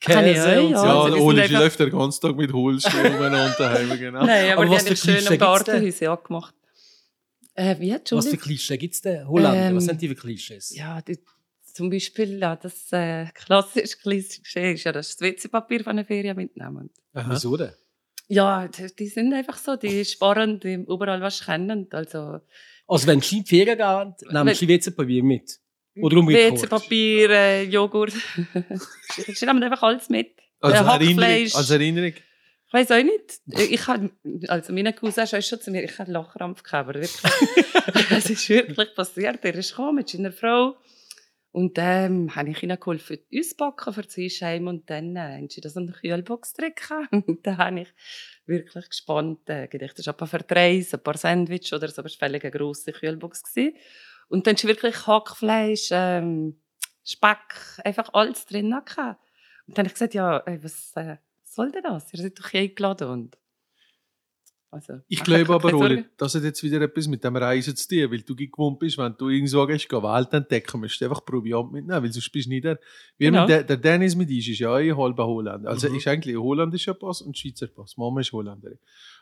Kann 0.00 0.26
ich 0.26 0.34
Käse 0.34 0.58
auch, 0.60 0.64
und 0.64 0.70
ja. 0.72 0.78
so. 0.80 0.86
Ja, 0.86 1.02
also 1.02 1.16
Oli 1.18 1.36
sie 1.36 1.42
einfach- 1.44 1.60
läuft 1.60 1.80
den 1.80 1.90
ganzen 1.90 2.20
Tag 2.20 2.36
mit 2.36 2.52
Holzschuhen 2.52 3.06
umeinander 3.14 3.54
daheim, 3.58 3.98
genau. 3.98 4.24
Nein, 4.26 4.50
aber, 4.52 4.62
Aber 4.62 4.64
die 4.66 4.70
was 4.72 4.80
haben 4.80 4.88
für 4.88 4.96
schön 4.96 5.14
Klischee 5.16 5.34
im? 5.34 5.40
Gartenhäuschen 5.40 6.08
angemacht. 6.08 6.54
Äh, 7.54 7.76
wie, 7.80 7.96
Was 8.10 8.28
für? 8.28 8.36
Klischee 8.36 8.76
gibt 8.78 8.94
es 8.94 9.00
denn? 9.02 9.26
Holländer, 9.28 9.74
was 9.76 9.84
Ähm, 9.84 9.88
sind 9.88 10.02
die 10.02 10.08
für 10.08 10.14
Klischees? 10.16 10.74
Ja, 10.76 11.00
die, 11.00 11.18
zum 11.72 11.90
Beispiel, 11.90 12.38
ja, 12.38 12.56
das 12.56 12.92
äh, 12.92 13.26
klassische 13.34 13.96
Klischee 13.98 14.72
ist 14.74 14.84
ja, 14.84 14.92
das 14.92 15.20
WC-Papier 15.20 15.82
von 15.84 15.96
der 15.96 16.04
Ferien 16.04 16.36
mitnehmen. 16.36 16.90
Aha. 17.14 17.30
Wieso 17.30 17.56
denn? 17.56 17.72
Ja, 18.28 18.68
die, 18.68 18.94
die 18.94 19.06
sind 19.08 19.32
einfach 19.32 19.56
so, 19.56 19.76
die 19.76 20.04
sparen 20.04 20.60
die 20.60 20.74
überall 20.74 21.20
was 21.20 21.44
kennen. 21.44 21.86
Also, 21.90 22.40
Also 22.86 23.06
wenn 23.06 23.20
du 23.20 23.26
in 23.36 23.42
die 23.44 23.48
Ferien 23.48 24.14
nimmst 24.30 24.62
du 24.62 24.66
die 24.66 24.68
WC-Papier 24.74 25.22
mit. 25.24 25.58
Oder 26.00 26.16
umgekehrt. 26.18 26.52
WC-Papier, 26.62 27.30
äh, 27.30 27.62
Joghurt. 27.64 28.12
Sie 29.16 29.46
nehmen 29.46 29.62
einfach 29.62 29.82
alles 29.82 30.08
mit. 30.10 30.30
Als 30.60 30.74
Äh, 30.74 30.84
Erinnerung. 30.84 31.48
Als 31.54 31.70
Erinnerung. 31.70 32.12
Ich 32.66 32.74
weiß 32.74 32.90
auch 32.90 33.02
nicht. 33.02 33.40
Ich 33.72 33.86
habe, 33.86 34.10
also 34.48 34.72
meine 34.74 34.92
Cousin 34.92 35.24
ist 35.24 35.48
schon 35.48 35.60
zu 35.60 35.70
mir, 35.70 35.82
ich 35.84 35.98
habe 35.98 36.12
Lachkrampf 36.12 36.62
gehabt, 36.62 36.88
aber 36.90 37.00
wirklich. 37.00 37.32
Es 38.10 38.28
ist 38.28 38.48
wirklich 38.48 38.94
passiert. 38.94 39.42
Er 39.42 39.54
ist 39.54 39.70
gekommen 39.70 39.96
mit 39.96 40.08
seiner 40.10 40.32
Frau. 40.32 40.76
Und 41.58 41.76
dann 41.76 42.36
habe 42.36 42.50
ich 42.50 42.62
ihnen 42.62 42.78
geholfen, 42.78 43.18
uns 43.32 43.56
backen 43.56 43.92
für 43.92 44.06
zwei 44.06 44.28
Scheime 44.28 44.70
und 44.70 44.88
dann 44.88 45.16
äh, 45.16 45.38
haben 45.38 45.48
sie 45.50 45.60
das 45.60 45.74
in 45.74 45.88
der 45.88 45.96
Kühlbox 45.96 46.52
drin. 46.52 46.72
Und 47.10 47.44
dann 47.44 47.58
habe 47.58 47.80
ich 47.80 47.88
wirklich 48.46 48.88
gespannt 48.88 49.40
äh, 49.50 49.66
gedacht, 49.66 49.94
das 49.94 50.06
ist 50.06 50.08
ein 50.08 50.16
paar 50.16 50.28
für 50.28 50.38
drei, 50.38 50.86
ein 50.92 51.02
paar 51.02 51.16
Sandwich 51.16 51.74
oder 51.74 51.88
so, 51.88 52.00
aber 52.00 52.06
es 52.06 52.20
war 52.20 52.28
eine 52.28 52.38
grosse 52.38 52.92
Kühlbox. 52.92 53.42
Gewesen. 53.42 53.76
Und 54.28 54.46
dann 54.46 54.54
ist 54.54 54.68
wirklich 54.68 55.04
Hackfleisch, 55.08 55.88
ähm, 55.90 56.60
Speck, 57.04 57.80
einfach 57.84 58.14
alles 58.14 58.46
drin. 58.46 58.70
Gehabt. 58.70 59.20
Und 59.66 59.76
dann 59.76 59.82
habe 59.82 59.88
ich 59.88 59.94
gesagt, 59.94 60.14
ja, 60.14 60.38
ey, 60.46 60.62
was 60.62 60.92
äh, 60.94 61.16
soll 61.42 61.72
denn 61.72 61.82
das? 61.82 62.14
Ihr 62.14 62.20
seid 62.20 62.38
doch 62.38 62.54
eingeladen. 62.54 63.08
Und 63.08 63.38
also, 64.70 64.94
Ich 65.08 65.22
glaube 65.24 65.54
aber, 65.54 65.68
Oli, 65.74 65.94
Sorgen. 65.96 66.04
das 66.16 66.34
hat 66.34 66.42
jetzt 66.42 66.62
wieder 66.62 66.80
etwas 66.82 67.06
mit 67.08 67.24
dem 67.24 67.36
Reisen 67.36 67.74
zu 67.74 67.88
tun, 67.88 68.10
weil 68.12 68.20
du 68.22 68.34
gewohnt 68.36 68.78
bist, 68.78 68.98
wenn 68.98 69.14
du 69.16 69.28
irgendwo 69.28 69.66
gehst, 69.66 69.88
geh 69.88 69.96
Welt 69.96 70.32
entdecken, 70.32 70.80
musst 70.80 71.00
du 71.00 71.04
einfach 71.06 71.24
Proviant 71.24 71.72
mitnehmen, 71.72 72.02
weil 72.02 72.12
sonst 72.12 72.30
bist 72.30 72.46
du 72.46 72.50
nicht 72.50 72.64
der. 72.64 72.78
Wir 73.16 73.30
Genau. 73.30 73.46
der, 73.46 73.64
der 73.64 73.76
Dennis 73.78 74.14
mit 74.14 74.28
uns 74.28 74.46
ist 74.48 74.58
ja 74.58 74.70
auch 74.70 74.76
ein 74.76 74.96
halber 74.96 75.26
Holländer. 75.26 75.70
Also 75.70 75.88
Mhm. 75.88 75.96
ist 75.96 76.06
eigentlich 76.08 76.34
ein 76.36 76.42
holländischer 76.42 76.94
Pass 76.94 77.22
und 77.22 77.30
ein 77.30 77.34
Schweizer 77.34 77.66
Pass. 77.68 77.96
Mama 77.96 78.20
ist 78.20 78.32
Holländerin. 78.32 78.78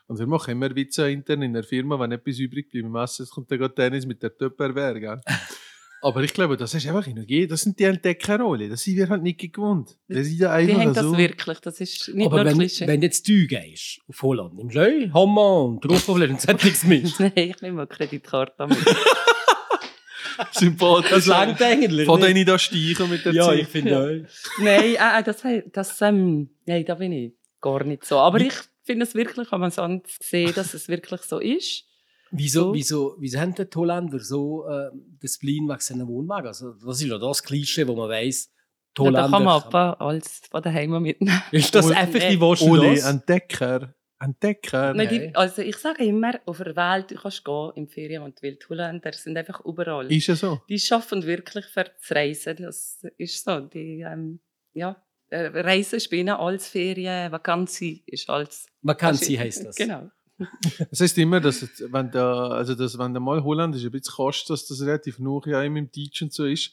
Und 0.07 0.19
wir 0.19 0.27
machen 0.27 0.51
immer 0.51 0.73
Witze 0.75 1.09
intern 1.11 1.41
in 1.41 1.53
der 1.53 1.63
Firma, 1.63 1.99
wenn 1.99 2.11
etwas 2.11 2.39
übrig 2.39 2.69
bleibt 2.69 2.85
im 2.85 2.95
Essen, 2.95 3.25
kommt 3.29 3.51
dann 3.51 3.69
Dennis 3.75 4.05
mit 4.05 4.21
der 4.23 4.35
Tupperware, 4.37 4.99
gell? 4.99 5.21
Aber 6.01 6.21
ich 6.23 6.33
glaube, 6.33 6.57
das 6.57 6.73
ist 6.75 6.85
einfach 6.87 7.07
in 7.07 7.15
gegeben. 7.15 7.49
Das 7.49 7.61
sind 7.61 7.79
die 7.79 7.85
Entdeckerrolle. 7.85 8.69
Das 8.69 8.83
sind 8.83 8.97
wir 8.97 9.09
halt 9.09 9.23
nicht 9.23 9.39
gewohnt. 9.51 9.97
Das 10.07 10.27
sind 10.27 10.37
ja 10.39 10.55
Die 10.59 10.69
einfach 10.71 10.81
haben 10.85 10.93
das 10.93 11.03
so. 11.05 11.17
wirklich, 11.17 11.59
das 11.59 11.79
ist 11.81 12.09
nicht 12.13 12.25
Aber 12.27 12.37
nur 12.37 12.45
wenn, 12.45 12.57
Klischee. 12.59 12.87
wenn 12.87 13.01
jetzt 13.01 13.27
du 13.27 13.47
gehst 13.47 13.99
auf 14.07 14.21
Holland, 14.21 14.55
nimmst 14.55 14.75
du 14.75 14.81
auch 14.81 15.13
Hammer 15.13 15.63
und 15.65 15.81
Truffeln 15.81 16.31
und 16.31 16.41
sonst 16.41 16.63
nichts 16.63 16.83
mit. 16.83 17.13
Nein, 17.19 17.31
ich 17.35 17.61
nehme 17.61 17.77
mal 17.77 17.87
Kreditkarte 17.87 18.67
mit. 18.67 18.77
Sympathisch. 20.51 21.09
Das 21.09 21.25
langt 21.25 21.61
eigentlich. 21.61 22.05
Von 22.05 22.19
nicht? 22.19 22.29
denen 22.29 22.45
da 22.45 22.59
steichen 22.59 23.09
mit 23.09 23.25
der 23.25 23.33
Ja, 23.33 23.45
Zeit. 23.47 23.59
ich 23.61 23.67
finde 23.67 23.97
auch. 23.97 24.61
nein, 24.63 24.81
äh, 24.83 24.93
äh, 25.19 25.23
das, 25.23 25.43
das, 25.73 26.01
ähm, 26.01 26.49
nein, 26.65 26.85
da 26.85 26.95
bin 26.95 27.11
ich 27.11 27.33
gar 27.59 27.83
nicht 27.83 28.05
so. 28.05 28.19
Aber 28.19 28.39
ich 28.39 28.53
finde 28.83 29.05
es 29.05 29.15
wirklich, 29.15 29.51
wenn 29.51 29.59
man 29.59 29.71
sonst 29.71 30.21
sehen, 30.23 30.53
dass 30.55 30.73
es 30.75 30.87
wirklich 30.89 31.21
so 31.21 31.39
ist. 31.39 31.85
Wieso, 32.31 32.61
So. 32.61 32.73
wieso, 32.73 33.15
wieso 33.19 33.39
haben 33.39 33.55
die 33.55 33.63
Holländer 33.75 34.19
so 34.19 34.67
äh, 34.67 34.89
das 35.21 35.35
Spleen 35.35 35.67
wegen 35.67 35.79
seinen 35.79 36.07
Wohnwagen? 36.07 36.47
Also, 36.47 36.73
das 36.73 37.01
ist 37.01 37.07
ja 37.07 37.17
das 37.17 37.43
Klischee, 37.43 37.87
wo 37.87 37.95
man 37.95 38.09
weiss, 38.09 38.51
die 38.97 39.03
Ja, 39.03 39.11
da 39.11 39.17
Holländer... 39.23 39.29
kann 39.37 39.43
man 39.43 39.61
aber 39.63 40.01
alles 40.01 40.41
von 40.49 40.61
daheim 40.61 41.01
mitnehmen. 41.01 41.41
ist 41.51 41.73
das 41.73 41.85
Uli- 41.85 41.95
effektiv, 41.95 42.39
was 42.41 42.59
du 42.59 42.65
Uli, 42.71 42.95
das? 42.95 43.05
Entdecker. 43.09 43.93
Entdecker. 44.19 44.93
Nein, 44.95 45.07
Nein. 45.07 45.09
die, 45.29 45.35
also 45.35 45.61
ich 45.61 45.77
sage 45.77 46.03
immer, 46.03 46.39
auf 46.47 46.57
der 46.57 46.75
Welt, 46.75 47.11
du 47.11 47.15
kannst 47.15 47.45
gehen 47.45 47.71
im 47.75 47.87
Ferien 47.87 48.23
und 48.23 48.41
die 48.41 48.57
Holländer 48.67 49.13
sind 49.13 49.37
einfach 49.37 49.63
überall. 49.63 50.11
Ist 50.11 50.25
ja 50.27 50.35
so. 50.35 50.59
die 50.67 50.79
schaffen 50.79 51.23
wirklich 51.25 51.65
für 51.67 51.83
das 51.83 52.11
Reisen. 52.15 52.55
Das 52.57 52.99
ist 53.17 53.43
so. 53.45 53.59
Die, 53.59 54.01
ähm, 54.01 54.39
ja, 54.73 54.99
äh, 55.29 55.45
Reisen 55.59 55.97
ist 55.97 56.09
bei 56.09 56.17
ihnen 56.17 56.29
als 56.35 56.67
Ferien, 56.67 57.31
Vakantie 57.31 58.03
ist 58.07 58.27
als. 58.27 58.65
Vakantie 58.81 59.37
heisst 59.37 59.63
das. 59.65 59.75
Genau. 59.77 60.09
Das 60.91 60.99
heißt 61.01 61.17
immer, 61.17 61.39
dass 61.39 61.65
wenn 61.91 62.11
der, 62.11 62.23
also 62.23 62.75
dass, 62.75 62.97
wenn 62.97 63.13
der 63.13 63.21
mal 63.21 63.43
Holländisch 63.43 63.83
ein 63.83 63.91
bisschen 63.91 64.13
kostet, 64.15 64.49
dass 64.51 64.67
das 64.67 64.81
relativ 64.81 65.19
nah 65.19 65.39
ja 65.45 65.63
immer 65.63 65.79
im 65.79 65.89
Deutsch 65.91 66.21
und 66.21 66.31
so 66.33 66.45
ist. 66.45 66.71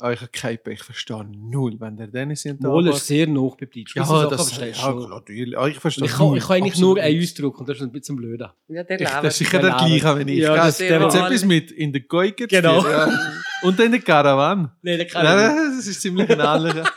Aber 0.00 0.14
ich 0.14 0.20
habe 0.20 0.30
keinen 0.32 0.58
ich 0.70 0.82
verstehe 0.82 1.24
null, 1.24 1.76
wenn 1.78 1.96
der 1.96 2.08
Dennis 2.08 2.44
in 2.44 2.58
der 2.58 2.70
Wohl 2.70 2.88
ist 2.88 3.06
sehr 3.06 3.28
nah 3.28 3.48
bei 3.60 3.66
Deutsch. 3.66 3.94
Ja, 3.94 4.02
Gewisse 4.02 4.28
das 4.30 4.48
Sachen 4.48 5.00
ja, 5.02 5.08
natürlich. 5.08 5.56
Ah, 5.56 5.68
Ich 5.68 5.78
verstehe 5.78 6.06
ich 6.06 6.12
kann, 6.12 6.34
ich 6.34 6.42
kann 6.42 6.56
eigentlich 6.56 6.78
nur 6.80 6.98
einen. 6.98 7.22
Ausdruck 7.22 7.60
und 7.60 7.68
das 7.68 7.76
ist 7.76 7.82
ein 7.84 7.92
bisschen 7.92 8.16
blöder. 8.16 8.56
Ja, 8.68 8.82
der 8.82 9.00
Ich, 9.00 9.08
das 9.08 9.24
ist 9.26 9.38
sicher 9.38 9.58
der 9.60 9.70
gleiche, 9.76 10.16
wenn 10.18 10.26
ich. 10.28 10.38
Ja, 10.38 10.56
das- 10.56 10.78
der 10.78 11.00
Jetzt 11.00 11.14
war- 11.14 11.26
etwas 11.28 11.44
mit 11.44 11.70
in 11.70 11.92
der 11.92 12.00
Geuger. 12.02 12.46
Genau. 12.48 12.82
Ja. 12.84 13.08
Und 13.62 13.78
in 13.78 13.92
der 13.92 14.00
Caravan. 14.00 14.72
Nein, 14.82 14.98
der 14.98 15.04
nicht. 15.04 15.14
das 15.14 15.86
ist 15.86 16.00
ziemlich 16.00 16.28
ein 16.30 16.40
ähnlicher. 16.40 16.90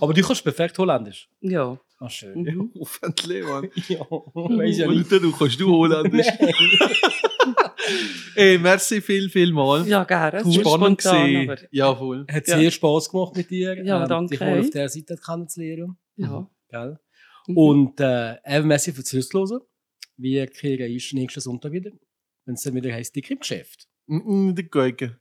Aber 0.00 0.12
du 0.12 0.22
kannst 0.22 0.42
perfekt 0.42 0.76
Holländisch. 0.78 1.28
Ja. 1.40 1.78
Ah, 2.04 2.08
schön. 2.10 2.44
ja, 2.44 2.52
hoffentlich, 2.80 3.44
Mann. 3.44 3.68
Ja, 3.88 4.00
weiss 4.00 4.78
ja 4.78 4.88
nicht. 4.88 5.12
Du 5.12 5.30
kannst 5.30 5.60
du 5.60 5.68
Holländisch. 5.68 6.26
Ey, 8.34 8.58
merci 8.58 9.00
viel, 9.00 9.28
viel 9.30 9.52
mal. 9.52 9.86
Ja, 9.86 10.02
gerne. 10.02 10.40
Es 10.40 10.46
ist 10.46 10.60
Spannend 10.60 10.98
gesehen. 10.98 11.54
Ja, 11.70 11.94
voll. 11.94 12.26
Hat 12.28 12.48
Ja. 12.48 12.58
sehr 12.58 12.70
Spass 12.72 13.08
gemacht 13.08 13.36
mit 13.36 13.50
dir. 13.50 13.80
Ja, 13.84 14.04
danke 14.06 14.30
Dich 14.30 14.40
mal 14.40 14.58
auf 14.60 14.70
der 14.70 14.88
Seite 14.88 15.16
kennenzulernen. 15.16 15.96
Ja. 16.16 16.50
Gell? 16.68 16.98
Mhm. 17.46 17.56
Und 17.56 18.00
äh, 18.00 18.34
eben 18.46 18.66
merci 18.66 18.92
fürs 18.92 19.06
Zuhören. 19.06 19.60
Wir 20.16 20.46
kriegen 20.48 20.92
uns 20.92 21.12
nächsten 21.12 21.40
Sonntag 21.40 21.70
wieder, 21.72 21.90
wenn 22.46 22.54
es 22.54 22.62
dann 22.62 22.74
wieder 22.74 22.92
heisst, 22.92 23.14
dick 23.14 23.30
im 23.30 23.38
Geschäft. 23.38 23.86
Mm, 24.06 24.48
in 24.48 24.54
der 24.56 24.64
Geuger. 24.64 25.18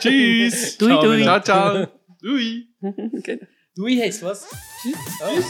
Tschüss. 0.00 0.78
Dui, 0.78 0.88
Ciao, 0.88 1.02
dui. 1.02 1.22
Ciao, 1.22 1.40
ciao. 1.42 1.86
Dui. 2.22 2.68
genau. 3.22 3.46
Du, 3.76 3.86
ich 3.86 4.00
heiß 4.00 4.22
was. 4.22 4.46
Tschüss. 4.80 4.96
Oh, 5.20 5.26
okay. 5.26 5.44